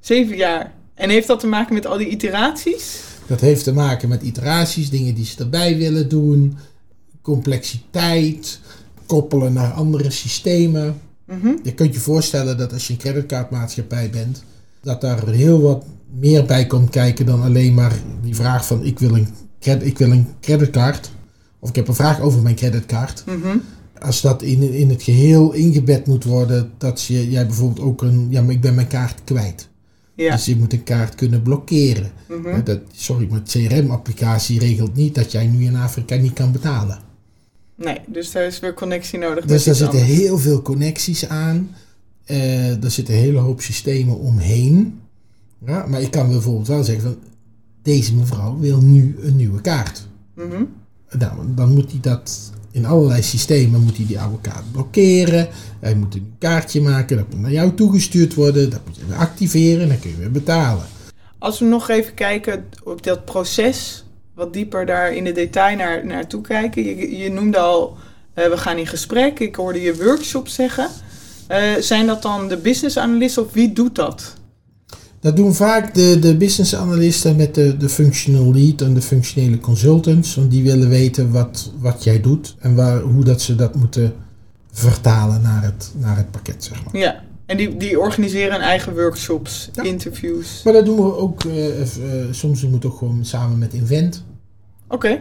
Zeven 0.01 0.37
jaar. 0.37 0.73
En 0.95 1.11
heeft 1.11 1.27
dat 1.27 1.41
te 1.41 1.47
maken 1.47 1.75
met 1.75 1.87
al 1.87 1.99
die 1.99 2.09
iteraties? 2.09 3.01
Dat 3.27 3.41
heeft 3.41 3.65
te 3.65 3.73
maken 3.73 4.09
met 4.09 4.23
iteraties, 4.23 4.91
dingen 4.91 5.15
die 5.15 5.25
ze 5.25 5.39
erbij 5.39 5.77
willen 5.77 6.09
doen, 6.09 6.57
complexiteit, 7.23 8.61
koppelen 9.07 9.53
naar 9.53 9.73
andere 9.73 10.11
systemen. 10.11 11.01
Mhm. 11.27 11.53
Je 11.63 11.75
kunt 11.75 11.95
je 11.95 12.01
voorstellen 12.01 12.57
dat 12.59 12.73
als 12.73 12.87
je 12.87 12.93
een 12.93 12.99
creditcardmaatschappij 12.99 14.11
bent, 14.11 14.45
dat 14.83 15.01
daar 15.01 15.29
heel 15.29 15.61
wat 15.61 15.85
meer 16.19 16.45
bij 16.45 16.67
komt 16.67 16.91
kijken 16.91 17.27
dan 17.27 17.43
alleen 17.43 17.75
maar 17.75 17.93
die 18.23 18.35
vraag 18.35 18.67
van 18.67 18.85
ik 18.85 18.99
wil 18.99 19.15
een, 19.15 19.29
ik 19.81 19.99
wil 19.99 20.11
een 20.11 20.27
creditcard. 20.41 21.11
Of 21.65 21.71
ik 21.71 21.77
heb 21.77 21.89
een 21.89 21.95
vraag 21.95 22.21
over 22.21 22.43
mijn 22.43 22.55
creditcard. 22.55 23.25
Mhm. 23.27 23.57
Als 23.99 24.21
dat 24.21 24.43
in, 24.43 24.73
in 24.73 24.89
het 24.89 25.03
geheel 25.03 25.53
ingebed 25.53 26.07
moet 26.07 26.25
worden, 26.25 26.71
dat 26.79 27.03
je, 27.03 27.31
jij 27.31 27.47
bijvoorbeeld 27.47 27.87
ook 27.87 28.03
een, 28.03 28.27
ja 28.31 28.43
maar 28.43 28.55
ik 28.55 28.61
ben 28.61 28.75
mijn 28.75 28.87
kaart 28.87 29.21
kwijt. 29.25 29.69
Ja. 30.15 30.33
Dus 30.33 30.45
je 30.45 30.57
moet 30.57 30.73
een 30.73 30.83
kaart 30.83 31.15
kunnen 31.15 31.43
blokkeren. 31.43 32.11
Mhm. 32.29 32.65
Dat, 32.65 32.81
sorry, 32.93 33.27
maar 33.31 33.39
het 33.39 33.51
CRM-applicatie 33.51 34.59
regelt 34.59 34.95
niet 34.95 35.15
dat 35.15 35.33
jij 35.33 35.47
nu 35.47 35.65
in 35.65 35.77
Afrika 35.77 36.17
niet 36.17 36.33
kan 36.33 36.53
betalen. 36.53 36.99
Nee, 37.75 38.01
dus 38.07 38.33
daar 38.33 38.47
is 38.47 38.61
weer 38.61 38.75
connectie 38.75 39.19
nodig. 39.19 39.45
Dus 39.45 39.65
daar 39.65 39.75
zitten 39.75 40.01
anders. 40.01 40.19
heel 40.19 40.39
veel 40.39 40.63
connecties 40.63 41.29
aan. 41.29 41.71
Eh 42.25 42.85
er 42.85 42.91
zitten 42.91 43.15
een 43.15 43.21
hele 43.21 43.39
hoop 43.39 43.61
systemen 43.61 44.19
omheen. 44.19 45.01
Ja, 45.67 45.87
maar 45.87 46.01
ik 46.01 46.11
kan 46.11 46.29
bijvoorbeeld 46.29 46.69
wel 46.69 46.85
zeggen 46.85 47.05
van 47.05 47.17
deze 47.83 48.15
mevrouw 48.15 48.59
wil 48.59 48.81
nu 48.81 49.17
een 49.23 49.37
nieuwe 49.37 49.61
kaart. 49.61 50.07
Mhm. 50.35 50.63
Nou, 51.19 51.33
dan 51.55 51.75
moet 51.75 51.91
hij 51.91 52.01
dat 52.01 52.53
in 52.71 52.87
allerlei 52.87 53.23
systemen 53.23 53.81
moet 53.81 53.97
hij 53.97 54.07
die 54.07 54.21
oude 54.21 54.39
kaart 54.41 54.73
blokkeren. 54.73 55.49
Hij 55.81 55.95
moet 55.95 56.15
een 56.15 56.35
kaartje 56.39 56.81
maken, 56.81 57.17
dat 57.17 57.27
moet 57.31 57.41
naar 57.41 57.51
jou 57.51 57.75
toegestuurd 57.75 58.35
worden. 58.35 58.71
Dat 58.71 58.81
moet 58.87 58.97
je 58.97 59.07
weer 59.07 59.17
activeren, 59.17 59.89
dan 59.89 59.99
kun 59.99 60.11
je 60.11 60.17
weer 60.17 60.31
betalen. 60.31 60.85
Als 61.39 61.59
we 61.59 61.65
nog 61.65 61.89
even 61.89 62.15
kijken 62.15 62.65
op 62.85 63.03
dat 63.03 63.25
proces, 63.25 64.05
wat 64.35 64.53
dieper 64.53 64.87
daar 64.87 65.13
in 65.13 65.25
de 65.25 65.33
detail 65.33 65.77
naar, 65.77 66.07
naartoe 66.07 66.41
kijken. 66.41 66.83
Je, 67.19 67.31
noemde 67.31 67.59
al, 67.59 67.97
eh, 68.35 68.49
we 68.49 68.57
gaan 68.57 68.77
in 68.77 68.87
gesprek. 68.87 69.41
Ik 69.41 69.55
hoorde 69.55 69.81
je 69.81 69.97
workshops 69.97 70.55
zeggen. 70.55 70.89
Eh, 71.47 71.63
zijn 71.79 72.07
dat 72.07 72.23
dan 72.23 72.49
de 72.49 72.57
business 72.57 72.99
analysten 72.99 73.43
of 73.43 73.53
wie 73.53 73.73
doet 73.73 73.95
dat? 73.95 74.35
Dat 75.25 75.37
doen 75.37 75.55
vaak 75.55 75.95
de, 75.95 76.19
de 76.19 76.37
business 76.37 76.75
analisten 76.75 77.37
met 77.37 77.55
de, 77.55 77.77
de 77.77 77.89
functional 77.89 78.53
lead 78.55 78.81
en 78.81 78.95
de 78.95 79.03
functionele 79.03 79.61
consultants. 79.61 80.35
Want 80.35 80.51
die 80.51 80.63
willen 80.63 80.89
weten 80.89 81.31
wat, 81.31 81.73
wat 81.81 82.05
jij 82.05 82.21
doet 82.21 82.57
en 82.59 82.75
waar, 82.75 83.01
hoe 83.01 83.25
dat 83.25 83.43
ze 83.43 83.55
dat 83.55 83.75
moeten 83.75 84.15
vertalen 84.73 85.43
naar 85.43 85.63
het, 85.63 85.93
naar 85.99 86.17
het 86.17 86.31
pakket, 86.31 86.65
zeg 86.65 86.85
maar. 86.85 86.97
Ja, 86.97 87.23
en 87.47 87.57
die, 87.57 87.77
die 87.77 87.99
organiseren 88.01 88.61
eigen 88.61 88.95
workshops, 88.95 89.69
Ja. 89.73 89.83
interviews. 89.83 90.61
Maar 90.65 90.73
dat 90.73 90.85
doen 90.85 90.97
we 90.97 91.17
ook, 91.17 91.45
eh, 91.45 91.81
eh, 91.81 91.87
soms 92.31 92.61
doen 92.61 92.71
we 92.71 92.77
het 92.77 92.87
ook 92.87 92.99
gewoon 92.99 93.25
samen 93.25 93.59
met 93.59 93.73
Invent. 93.73 94.25
Oké, 94.89 95.21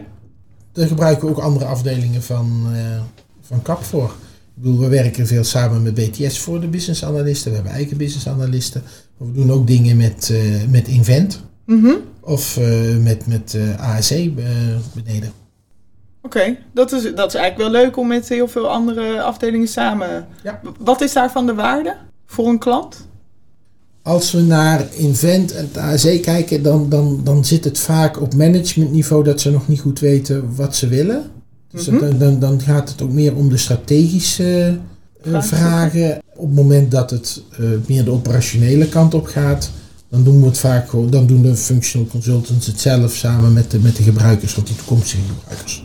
Daar 0.72 0.86
gebruiken 0.86 1.26
we 1.28 1.34
ook 1.34 1.40
andere 1.42 1.64
afdelingen 1.64 2.22
van, 2.22 2.62
eh, 2.74 3.00
van 3.40 3.62
KAP 3.62 3.84
voor. 3.84 4.14
Ik 4.56 4.62
bedoel, 4.62 4.78
we 4.78 4.88
werken 4.88 5.26
veel 5.26 5.44
samen 5.44 5.82
met 5.82 5.94
BTS 5.94 6.38
voor 6.38 6.60
de 6.60 6.66
business 6.66 7.04
analisten. 7.04 7.50
We 7.50 7.56
hebben 7.56 7.74
eigen 7.74 7.96
business 7.96 8.28
analisten. 8.28 8.82
Maar 9.16 9.28
we 9.28 9.34
doen 9.34 9.50
ook 9.50 9.66
dingen 9.66 9.96
met, 9.96 10.30
eh, 10.32 10.70
met 10.70 10.88
Invent. 10.88 11.40
Mhm. 11.64 11.94
Of 12.20 12.56
eh, 12.56 12.96
met, 12.96 13.26
met 13.26 13.54
eh, 13.54 13.90
beneden. 14.94 15.32
Oké, 16.22 16.56
dat, 16.72 16.92
is, 16.92 17.02
dat 17.02 17.34
is 17.34 17.40
eigenlijk 17.40 17.56
wel 17.56 17.82
leuk 17.82 17.96
om 17.96 18.06
met 18.06 18.28
heel 18.28 18.48
veel 18.48 18.68
andere 18.68 19.22
afdelingen 19.22 19.68
samen. 19.68 20.26
Ja. 20.42 20.60
Wat 20.78 21.00
is 21.00 21.12
daarvan 21.12 21.46
de 21.46 21.54
waarde 21.54 21.96
voor 22.26 22.48
een 22.48 22.58
klant? 22.58 23.06
Als 24.02 24.32
we 24.32 24.40
naar 24.40 24.86
Invent 24.94 25.52
en 25.52 25.64
het 25.64 25.76
ASC 25.76 26.22
kijken, 26.22 26.62
dan, 26.62 26.88
dan, 26.88 27.20
dan 27.24 27.44
zit 27.44 27.64
het 27.64 27.78
vaak 27.78 28.20
op 28.20 28.34
managementniveau 28.34 29.24
dat 29.24 29.40
ze 29.40 29.50
nog 29.50 29.68
niet 29.68 29.80
goed 29.80 30.00
weten 30.00 30.54
wat 30.54 30.76
ze 30.76 30.88
willen. 30.88 31.30
Dus 31.74 31.86
Mhm. 31.86 32.00
dan, 32.00 32.18
dan, 32.18 32.38
dan 32.38 32.60
gaat 32.60 32.88
het 32.88 33.02
ook 33.02 33.10
meer 33.10 33.34
om 33.36 33.48
de 33.48 33.56
strategische 33.56 34.78
eh, 35.22 35.42
vragen. 35.42 36.22
Op 36.34 36.46
het 36.46 36.54
moment 36.54 36.90
dat 36.90 37.10
het 37.10 37.42
eh, 37.52 37.64
meer 37.86 38.04
de 38.04 38.10
operationele 38.10 38.88
kant 38.88 39.14
op 39.14 39.26
gaat, 39.26 39.70
dan 40.08 40.24
doen 40.24 40.40
we 40.40 40.46
het 40.46 40.58
vaak 40.58 40.88
gewoon, 40.88 41.10
dan 41.10 41.26
doen 41.26 41.42
de 41.42 41.56
functional 41.56 42.06
consultants 42.06 42.66
het 42.66 42.80
zelf 42.80 43.14
samen 43.14 43.52
met 43.52 43.70
de, 43.70 43.78
met 43.78 43.96
de 43.96 44.02
gebruikers, 44.02 44.56
of 44.56 44.64
die 44.64 44.76
toekomstige 44.76 45.22
gebruikers. 45.38 45.84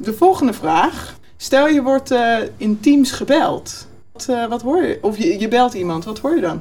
De 0.00 0.12
volgende 0.12 0.52
vraag. 0.52 1.18
Stel 1.36 1.68
je 1.68 1.82
wordt 1.82 2.10
eh, 2.10 2.36
in 2.56 2.80
Teams 2.80 3.10
gebeld. 3.10 3.86
Wat, 4.12 4.26
wat 4.48 4.62
hoor 4.62 4.82
je? 4.82 4.98
Of 5.02 5.18
je, 5.18 5.38
je 5.40 5.48
belt 5.48 5.74
iemand, 5.74 6.04
wat 6.04 6.18
hoor 6.18 6.34
je 6.34 6.40
dan? 6.40 6.60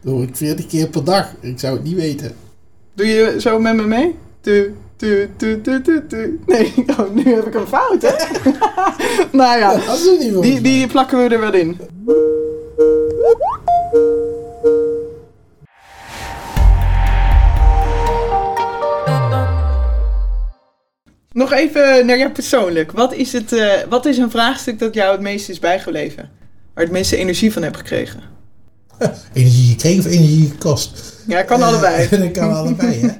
Doe 0.00 0.22
ik 0.22 0.36
40 0.36 0.66
keer 0.66 0.88
per 0.88 1.04
dag. 1.04 1.34
Ik 1.40 1.58
zou 1.58 1.74
het 1.74 1.84
niet 1.84 1.96
weten. 1.96 2.36
Doe 2.94 3.06
je 3.06 3.40
zo 3.40 3.58
met 3.58 3.74
me 3.74 3.82
mee? 3.82 4.14
Tu, 4.40 4.74
tu, 4.96 5.30
tu, 5.36 5.60
tu, 5.60 5.82
tu, 5.82 6.06
tu. 6.06 6.40
Nee, 6.46 6.72
oh, 6.98 7.14
nu 7.14 7.34
heb 7.34 7.46
ik 7.46 7.54
een 7.54 7.66
fout, 7.66 8.02
hè? 8.02 8.14
nou 9.38 9.58
ja, 9.58 9.74
Dat 9.74 9.98
is 9.98 10.04
het 10.04 10.18
niet 10.18 10.42
die, 10.42 10.60
die 10.60 10.86
plakken 10.86 11.18
we 11.18 11.34
er 11.34 11.40
wel 11.40 11.54
in. 11.54 11.76
Nog 21.32 21.52
even 21.52 22.06
naar 22.06 22.18
jou 22.18 22.30
persoonlijk. 22.30 22.92
Wat 22.92 23.14
is, 23.14 23.32
het, 23.32 23.52
eh, 23.52 23.72
wat 23.88 24.06
is 24.06 24.18
een 24.18 24.30
vraagstuk 24.30 24.78
dat 24.78 24.94
jou 24.94 25.12
het 25.12 25.20
meest 25.20 25.48
is 25.48 25.58
bijgebleven? 25.58 26.30
Waar 26.74 26.84
je 26.84 26.90
het 26.90 26.90
meeste 26.90 27.16
energie 27.16 27.52
van 27.52 27.62
hebt 27.62 27.76
gekregen? 27.76 28.37
Energie 29.32 29.70
gekregen 29.70 30.04
of 30.04 30.06
energie 30.10 30.48
gekost? 30.50 31.14
Ja, 31.26 31.42
kan 31.42 31.62
allebei. 31.62 32.08
dat 32.18 32.30
kan 32.30 32.52
allebei, 32.54 33.00
hè. 33.00 33.10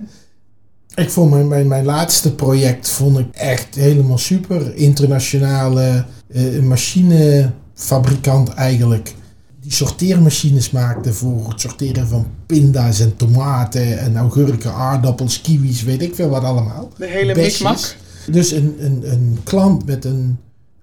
Ik 1.02 1.10
vond 1.10 1.30
mijn, 1.30 1.48
mijn, 1.48 1.68
mijn 1.68 1.84
laatste 1.84 2.34
project 2.34 2.88
vond 2.88 3.18
ik 3.18 3.26
echt 3.34 3.74
helemaal 3.74 4.18
super. 4.18 4.74
Internationale 4.76 6.04
eh, 6.32 6.58
machinefabrikant 6.60 8.48
eigenlijk. 8.48 9.14
Die 9.60 9.72
sorteermachines 9.72 10.70
maakte 10.70 11.12
voor 11.12 11.48
het 11.48 11.60
sorteren 11.60 12.08
van 12.08 12.26
pinda's 12.46 13.00
en 13.00 13.16
tomaten 13.16 13.98
en 13.98 14.16
augurken, 14.16 14.72
aardappels, 14.72 15.40
kiwis, 15.40 15.82
weet 15.82 16.02
ik 16.02 16.14
veel 16.14 16.28
wat 16.28 16.42
allemaal. 16.42 16.90
De 16.96 17.06
hele 17.06 17.34
mikmak. 17.34 17.96
Dus 18.30 18.50
een, 18.50 18.76
een, 18.78 19.12
een 19.12 19.38
klant 19.44 19.86
met 19.86 20.04
een 20.04 20.38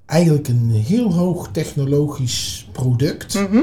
eigenlijk 0.06 0.48
een 0.48 0.72
heel 0.72 1.14
hoog 1.14 1.50
technologisch 1.52 2.68
product 2.72 3.34
Mhm. 3.34 3.62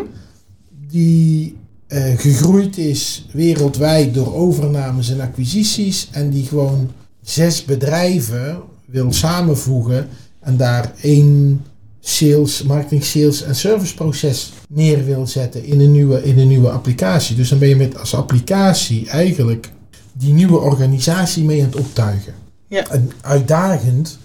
Die 0.93 1.57
eh, 1.87 2.19
gegroeid 2.19 2.79
is 2.79 3.27
wereldwijd 3.33 4.15
door 4.15 4.35
overnames 4.35 5.11
en 5.11 5.21
acquisities 5.21 6.09
en 6.13 6.31
die 6.31 6.47
gewoon 6.47 6.91
zes 7.23 7.65
bedrijven 7.65 8.61
wil 8.85 9.13
samenvoegen 9.13 10.09
en 10.41 10.57
daar 10.57 10.93
één 11.01 11.63
sales, 12.01 12.63
marketing, 12.63 13.05
sales 13.05 13.43
en 13.43 13.55
serviceproces 13.55 14.53
neer 14.69 15.05
wil 15.05 15.27
zetten 15.27 15.65
in 15.65 15.81
een 15.81 15.93
nieuwe, 15.93 16.25
in 16.25 16.39
een 16.39 16.49
nieuwe 16.49 16.71
applicatie. 16.71 17.37
Dus 17.37 17.49
dan 17.49 17.59
ben 17.59 17.69
je 17.69 17.77
met 17.77 17.99
als 17.99 18.15
applicatie 18.15 19.09
eigenlijk 19.09 19.71
die 20.13 20.33
nieuwe 20.33 20.59
organisatie 20.59 21.45
mee 21.45 21.61
aan 21.61 21.67
het 21.67 21.77
optuigen. 21.77 22.35
Ja. 22.69 22.89
En 22.89 23.11
uitdagend 23.21 24.19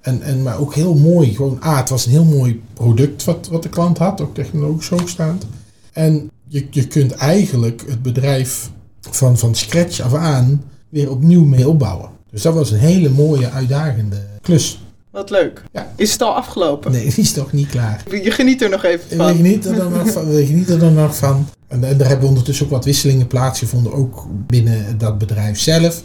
en, 0.00 0.22
en 0.22 0.42
maar 0.42 0.58
ook 0.58 0.74
heel 0.74 0.94
mooi. 0.94 1.34
Gewoon, 1.34 1.60
ah, 1.60 1.76
het 1.76 1.88
was 1.88 2.06
een 2.06 2.12
heel 2.12 2.24
mooi 2.24 2.62
product 2.74 3.24
wat, 3.24 3.48
wat 3.50 3.62
de 3.62 3.68
klant 3.68 3.98
had, 3.98 4.20
ook 4.20 4.34
technologisch 4.34 4.88
hoogstaand. 4.88 5.46
En 5.92 6.30
je, 6.48 6.66
je 6.70 6.86
kunt 6.86 7.12
eigenlijk 7.12 7.82
het 7.88 8.02
bedrijf 8.02 8.70
van, 9.00 9.38
van 9.38 9.54
scratch 9.54 10.00
af 10.00 10.14
aan 10.14 10.62
weer 10.88 11.10
opnieuw 11.10 11.44
mee 11.44 11.68
opbouwen. 11.68 12.10
Dus 12.30 12.42
dat 12.42 12.54
was 12.54 12.70
een 12.70 12.78
hele 12.78 13.08
mooie, 13.08 13.50
uitdagende 13.50 14.16
klus. 14.40 14.82
Wat 15.10 15.30
leuk. 15.30 15.62
Ja. 15.72 15.92
Is 15.96 16.12
het 16.12 16.22
al 16.22 16.34
afgelopen? 16.34 16.92
Nee, 16.92 17.04
die 17.08 17.14
is 17.24 17.32
toch 17.32 17.52
niet 17.52 17.68
klaar. 17.68 18.02
Je 18.22 18.30
geniet 18.30 18.62
er 18.62 18.70
nog 18.70 18.84
even 18.84 19.08
We 19.08 19.16
van. 19.16 19.34
genieten 19.36 19.80
er 19.80 19.90
nog 19.90 20.10
van. 20.10 20.28
We 20.30 20.46
genieten 20.46 20.80
er 20.82 20.92
nog 20.92 21.16
van. 21.16 21.46
En, 21.68 21.84
en 21.84 21.96
daar 21.96 22.08
hebben 22.08 22.28
ondertussen 22.28 22.64
ook 22.66 22.70
wat 22.72 22.84
wisselingen 22.84 23.26
plaatsgevonden, 23.26 23.92
ook 23.92 24.26
binnen 24.46 24.98
dat 24.98 25.18
bedrijf 25.18 25.58
zelf. 25.60 26.02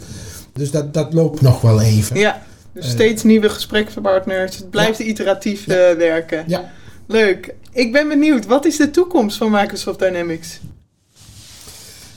Dus 0.52 0.70
dat, 0.70 0.94
dat 0.94 1.12
loopt 1.14 1.40
nog 1.40 1.60
wel 1.60 1.80
even. 1.80 2.18
Ja, 2.18 2.42
dus 2.72 2.84
Eh. 2.84 2.90
steeds 2.90 3.22
nieuwe 3.22 3.48
gesprekspartners. 3.48 4.56
Het 4.56 4.70
blijft 4.70 4.98
iteratief 4.98 5.66
Ja. 5.66 5.74
eh, 5.74 5.96
werken. 5.96 6.44
Ja. 6.46 6.70
Leuk. 7.06 7.54
Ik 7.78 7.92
ben 7.92 8.08
benieuwd. 8.08 8.46
Wat 8.46 8.64
is 8.64 8.76
de 8.76 8.90
toekomst 8.90 9.36
van 9.36 9.50
Microsoft 9.50 9.98
Dynamics? 9.98 10.60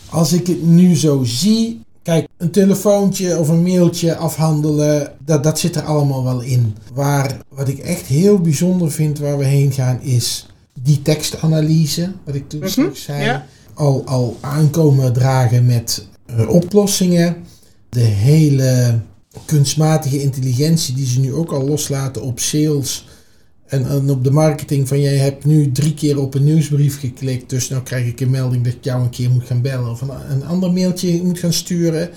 Als 0.10 0.34
ik 0.34 0.48
het 0.48 0.64
nu 0.64 0.96
zo 0.96 1.24
zie, 1.24 1.82
kijk, 2.04 2.28
een 2.38 2.52
telefoontje 2.52 3.38
of 3.38 3.50
een 3.50 3.62
mailtje 3.64 4.16
afhandelen, 4.16 5.12
dat, 5.26 5.44
dat 5.44 5.60
zit 5.60 5.76
er 5.76 5.84
allemaal 5.84 6.24
wel 6.24 6.42
in. 6.42 6.76
Waar, 6.94 7.38
wat 7.50 7.68
ik 7.68 7.80
echt 7.80 8.06
heel 8.06 8.40
bijzonder 8.40 8.92
vind 8.92 9.20
waar 9.20 9.38
we 9.38 9.46
heen 9.46 9.72
gaan, 9.72 10.02
is 10.02 10.48
die 10.82 11.02
tekstanalyse, 11.02 12.12
wat 12.26 12.36
ik 12.36 12.50
toen 12.50 12.60
Mhm, 12.60 12.70
straks 12.70 13.04
zei. 13.04 13.24
ja. 13.24 13.46
Al, 13.74 14.02
al 14.06 14.38
aankomen 14.40 15.14
dragen 15.14 15.66
met 15.66 16.08
oplossingen. 16.48 17.36
De 17.90 18.00
hele 18.00 19.00
kunstmatige 19.46 20.22
intelligentie 20.22 20.96
die 20.96 21.08
ze 21.08 21.20
nu 21.20 21.34
ook 21.34 21.52
al 21.52 21.64
loslaten 21.68 22.22
op 22.22 22.40
sales 22.40 23.08
en, 23.72 23.90
en 23.90 24.10
op 24.10 24.24
de 24.24 24.32
marketing 24.32 24.88
van 24.88 25.02
jij 25.02 25.18
hebt 25.18 25.46
nu 25.46 25.72
drie 25.72 25.94
keer 25.94 26.20
op 26.20 26.34
een 26.34 26.44
nieuwsbrief 26.44 27.00
geklikt, 27.00 27.50
dus 27.50 27.70
nou 27.70 27.82
krijg 27.84 28.06
ik 28.08 28.20
een 28.20 28.30
melding 28.30 28.64
dat 28.64 28.74
ik 28.74 28.84
jou 28.84 29.04
een 29.04 29.10
keer 29.10 29.30
moet 29.30 29.46
gaan 29.46 29.62
bellen 29.62 29.90
of 29.90 30.02
een, 30.02 30.10
een 30.30 30.46
ander 30.46 30.72
mailtje 30.72 31.24
moet 31.24 31.40
gaan 31.40 31.54
sturen. 31.54 32.10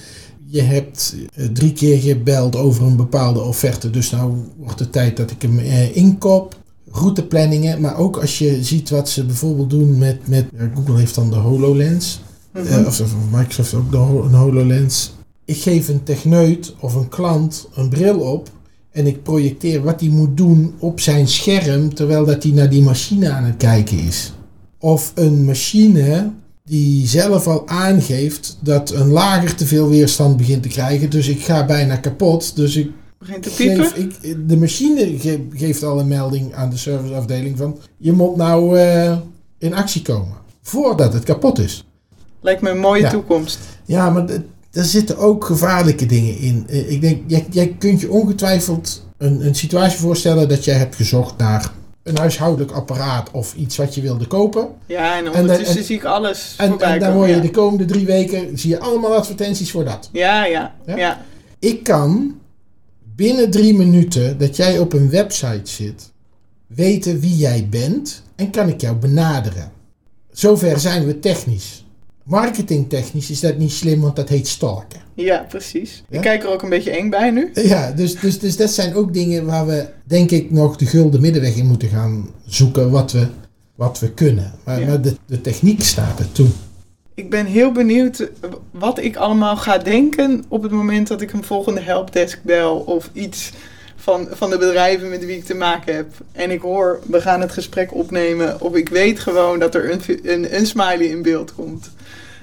Je 0.47 0.61
hebt 0.63 1.17
eh, 1.35 1.47
drie 1.47 1.73
keer 1.73 1.99
gebeld 1.99 2.57
over 2.57 2.85
een 2.87 2.97
bepaalde 2.97 3.41
offerte, 3.41 3.91
dus 3.91 4.11
nou 4.11 4.33
wordt 4.57 4.79
het 4.81 4.93
tijd 4.93 5.17
dat 5.17 5.31
ik 5.31 5.43
hem 5.43 5.59
eh, 5.59 5.97
inkoop. 5.97 6.57
Routeplanningen, 6.91 7.81
maar 7.81 7.97
ook 7.99 8.17
als 8.17 8.39
je 8.39 8.65
ziet 8.65 8.91
wat 8.91 9.09
ze 9.09 9.25
bijvoorbeeld 9.25 9.71
doen 9.71 9.99
met, 9.99 10.29
met 10.29 10.45
ja, 10.59 10.71
Google 10.75 10.99
heeft 10.99 11.15
dan 11.15 11.31
de 11.31 11.37
HoloLens, 11.37 12.21
Mhm. 12.53 12.67
eh, 12.67 12.87
of, 12.87 13.01
of 13.01 13.15
Microsoft 13.33 13.75
ook 13.75 13.91
de, 13.91 13.97
een 13.97 14.35
HoloLens. 14.35 15.13
Ik 15.45 15.57
geef 15.57 15.89
een 15.89 16.03
techneut 16.03 16.75
of 16.81 16.95
een 16.95 17.09
klant 17.09 17.69
een 17.75 17.89
bril 17.89 18.19
op 18.19 18.49
en 18.95 19.07
ik 19.07 19.23
projecteer 19.23 19.83
wat 19.83 20.01
hij 20.01 20.09
moet 20.09 20.37
doen 20.37 20.75
op 20.79 21.01
zijn 21.01 21.29
scherm 21.29 21.95
terwijl 21.95 22.25
dat 22.25 22.43
hij 22.43 22.53
naar 22.53 22.71
die 22.71 22.83
machine 22.83 23.31
aan 23.31 23.45
het 23.45 23.57
kijken 23.57 23.99
is. 23.99 24.33
Of 24.79 25.13
een 25.15 25.45
machine 25.45 26.31
die 26.65 27.07
zelf 27.07 27.47
al 27.47 27.69
aangeeft 27.69 28.59
dat 28.61 28.91
een 28.91 29.09
lager 29.09 29.55
te 29.55 29.67
veel 29.67 29.89
weerstand 29.89 30.37
begint 30.37 30.63
te 30.63 30.69
krijgen, 30.69 31.11
dus 31.11 31.29
ik 31.29 31.41
ga 31.43 31.67
bijna 31.67 31.97
kapot, 31.97 32.57
dus 32.57 32.77
ik 32.77 32.91
Begint 33.19 33.43
te 33.43 33.51
piepen. 33.57 33.85
geef 33.85 33.95
ik, 33.97 34.49
de 34.49 34.57
machine 34.57 35.19
ge- 35.19 35.47
geeft 35.53 35.83
al 35.83 36.01
een 36.01 36.09
melding 36.09 36.55
aan 36.55 36.71
de 36.71 36.77
serviceafdeling 36.77 37.57
van 37.59 37.79
je 37.97 38.13
moet 38.13 38.37
nou 38.37 38.79
eh, 38.79 39.17
in 39.59 39.75
actie 39.75 40.03
komen. 40.03 40.37
Voordat 40.63 41.13
het 41.13 41.23
kapot 41.25 41.59
is. 41.59 41.85
Lijkt 42.41 42.63
me 42.63 42.71
een 42.71 42.79
mooie 42.79 43.01
Ja. 43.03 43.11
toekomst. 43.11 43.59
Ja, 43.85 44.11
maar 44.11 44.27
d- 44.75 44.77
er 44.77 44.85
zitten 44.85 45.17
ook 45.19 45.45
gevaarlijke 45.45 46.07
dingen 46.07 46.39
in. 46.39 46.65
Eh, 46.69 46.91
Ik 46.91 47.01
denk, 47.01 47.23
jij, 47.27 47.47
jij 47.51 47.77
kunt 47.79 48.01
je 48.01 48.11
ongetwijfeld 48.11 49.07
een, 49.19 49.47
een 49.47 49.55
situatie 49.55 49.99
voorstellen 49.99 50.49
dat 50.49 50.65
jij 50.65 50.75
hebt 50.77 50.97
gezocht 50.97 51.37
naar 51.39 51.73
een 52.03 52.17
huishoudelijk 52.19 52.73
apparaat 52.73 53.31
of 53.31 53.55
iets 53.55 53.77
wat 53.77 53.95
je 53.95 54.01
wilde 54.01 54.27
kopen. 54.27 54.69
Ja, 54.87 55.19
en 55.19 55.27
En, 55.27 55.41
ondertussen 55.41 55.79
en- 55.79 55.85
zie 55.85 55.97
ik 55.97 56.05
alles 56.05 56.55
En, 56.59 56.69
voorbij 56.69 56.93
en 56.93 57.01
dan 57.01 57.13
word 57.15 57.29
je 57.29 57.35
ja. 57.35 57.41
de 57.43 57.51
komende 57.51 57.85
drie 57.85 58.07
weken, 58.07 58.59
zie 58.59 58.71
je 58.71 58.81
allemaal 58.81 59.15
advertenties 59.15 59.71
voor 59.71 59.85
dat. 59.85 60.09
Ja, 60.13 60.45
ja, 60.47 60.75
Ja? 60.87 60.97
ja. 60.97 61.23
Ik 61.59 61.83
kan 61.83 62.35
binnen 63.17 63.51
drie 63.51 63.75
minuten 63.75 64.39
dat 64.39 64.57
jij 64.57 64.79
op 64.79 64.93
een 64.93 65.11
website 65.11 65.61
zit, 65.71 66.13
weten 66.67 67.21
wie 67.21 67.37
jij 67.37 67.67
bent 67.71 68.23
en 68.37 68.51
kan 68.51 68.69
ik 68.69 68.81
jou 68.81 68.97
benaderen. 68.97 69.73
Zover 70.33 70.81
zijn 70.81 71.07
we 71.07 71.19
technisch. 71.19 71.84
Marketingtechnisch 72.25 73.31
is 73.31 73.41
dat 73.41 73.57
niet 73.59 73.73
slim, 73.73 74.01
want 74.01 74.17
dat 74.17 74.29
heet 74.29 74.49
stalken. 74.49 75.01
Ja, 75.15 75.47
precies. 75.49 76.03
Ja? 76.09 76.17
Ik 76.17 76.23
kijk 76.23 76.43
er 76.43 76.49
ook 76.49 76.63
een 76.63 76.69
beetje 76.69 76.91
eng 76.91 77.11
bij 77.11 77.31
nu. 77.31 77.51
Ja, 77.55 77.93
dus, 77.93 78.15
dus, 78.21 78.39
dus 78.39 78.57
dat 78.57 78.71
zijn 78.71 78.95
ook 78.95 79.13
dingen 79.15 79.47
waar 79.47 79.67
we, 79.67 79.87
denk 80.05 80.31
ik, 80.31 80.51
nog 80.51 80.77
de 80.77 80.87
gulden 80.87 81.21
middenweg 81.21 81.55
in 81.57 81.67
moeten 81.67 81.89
gaan 81.89 82.31
zoeken 82.47 82.91
wat 82.91 83.13
we, 83.13 83.27
wat 83.75 83.99
we 83.99 84.11
kunnen. 84.13 84.53
Maar, 84.65 84.81
Ja. 84.81 84.87
maar 84.87 85.01
de, 85.01 85.17
de 85.27 85.41
techniek 85.41 85.83
staat 85.83 86.19
er 86.19 86.33
toe. 86.33 86.47
Ik 87.15 87.31
ben 87.31 87.47
heel 87.47 87.73
benieuwd 87.73 88.31
wat 88.71 88.99
ik 88.99 89.17
allemaal 89.17 89.57
ga 89.57 89.79
denken 89.79 90.45
op 90.49 90.63
het 90.63 90.73
moment 90.73 91.09
dat 91.09 91.21
ik 91.21 91.33
een 91.33 91.45
volgende 91.45 91.81
helpdesk 91.81 92.43
bel 92.43 92.77
of 92.77 93.11
iets 93.13 93.53
van, 93.97 94.29
van 94.31 94.51
de 94.51 94.59
bedrijven 94.59 95.09
met 95.09 95.25
wie 95.25 95.37
ik 95.37 95.45
te 95.45 95.55
maken 95.55 95.95
heb. 95.95 96.07
En 96.33 96.51
ik 96.51 96.61
hoor, 96.61 97.01
we 97.07 97.21
gaan 97.21 97.41
het 97.41 97.53
gesprek 97.53 97.95
opnemen 97.95 98.61
of 98.61 98.75
ik 98.75 98.89
weet 98.89 99.21
gewoon 99.21 99.59
dat 99.59 99.75
er 99.75 99.93
een, 99.93 100.01
een, 100.23 100.57
een 100.57 100.67
smiley 100.67 101.07
in 101.07 101.23
beeld 101.23 101.55
komt. 101.55 101.91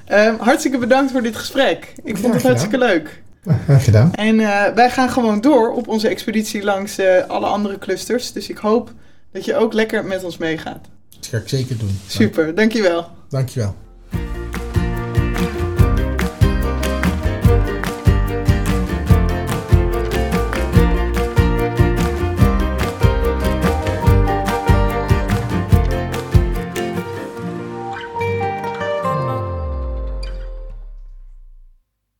Ehm, 0.06 0.36
hartstikke 0.38 0.78
bedankt 0.78 1.12
voor 1.12 1.22
dit 1.22 1.36
gesprek. 1.36 1.94
Ik 2.04 2.18
vond 2.18 2.34
het 2.34 2.44
hartstikke 2.44 2.78
leuk. 2.78 3.22
Graag 3.66 3.84
gedaan. 3.84 4.14
En 4.14 4.40
eh, 4.40 4.74
wij 4.74 4.90
gaan 4.90 5.10
gewoon 5.10 5.42
door 5.42 5.74
op 5.74 5.88
onze 5.88 6.08
expeditie 6.08 6.64
langs 6.64 6.98
eh, 6.98 7.28
alle 7.28 7.46
andere 7.46 7.78
clusters. 7.78 8.32
Dus 8.32 8.50
ik 8.50 8.58
hoop 8.58 8.92
dat 9.32 9.46
je 9.46 9.56
ook 9.56 9.74
lekker 9.74 10.06
met 10.06 10.24
ons 10.24 10.38
meegaat. 10.38 10.88
Dat 11.20 11.28
ga 11.28 11.38
ik 11.38 11.50
zeker 11.50 11.78
doen. 11.78 12.00
Super, 12.08 12.56
dankjewel. 12.56 13.08
Dankjewel. 13.30 13.76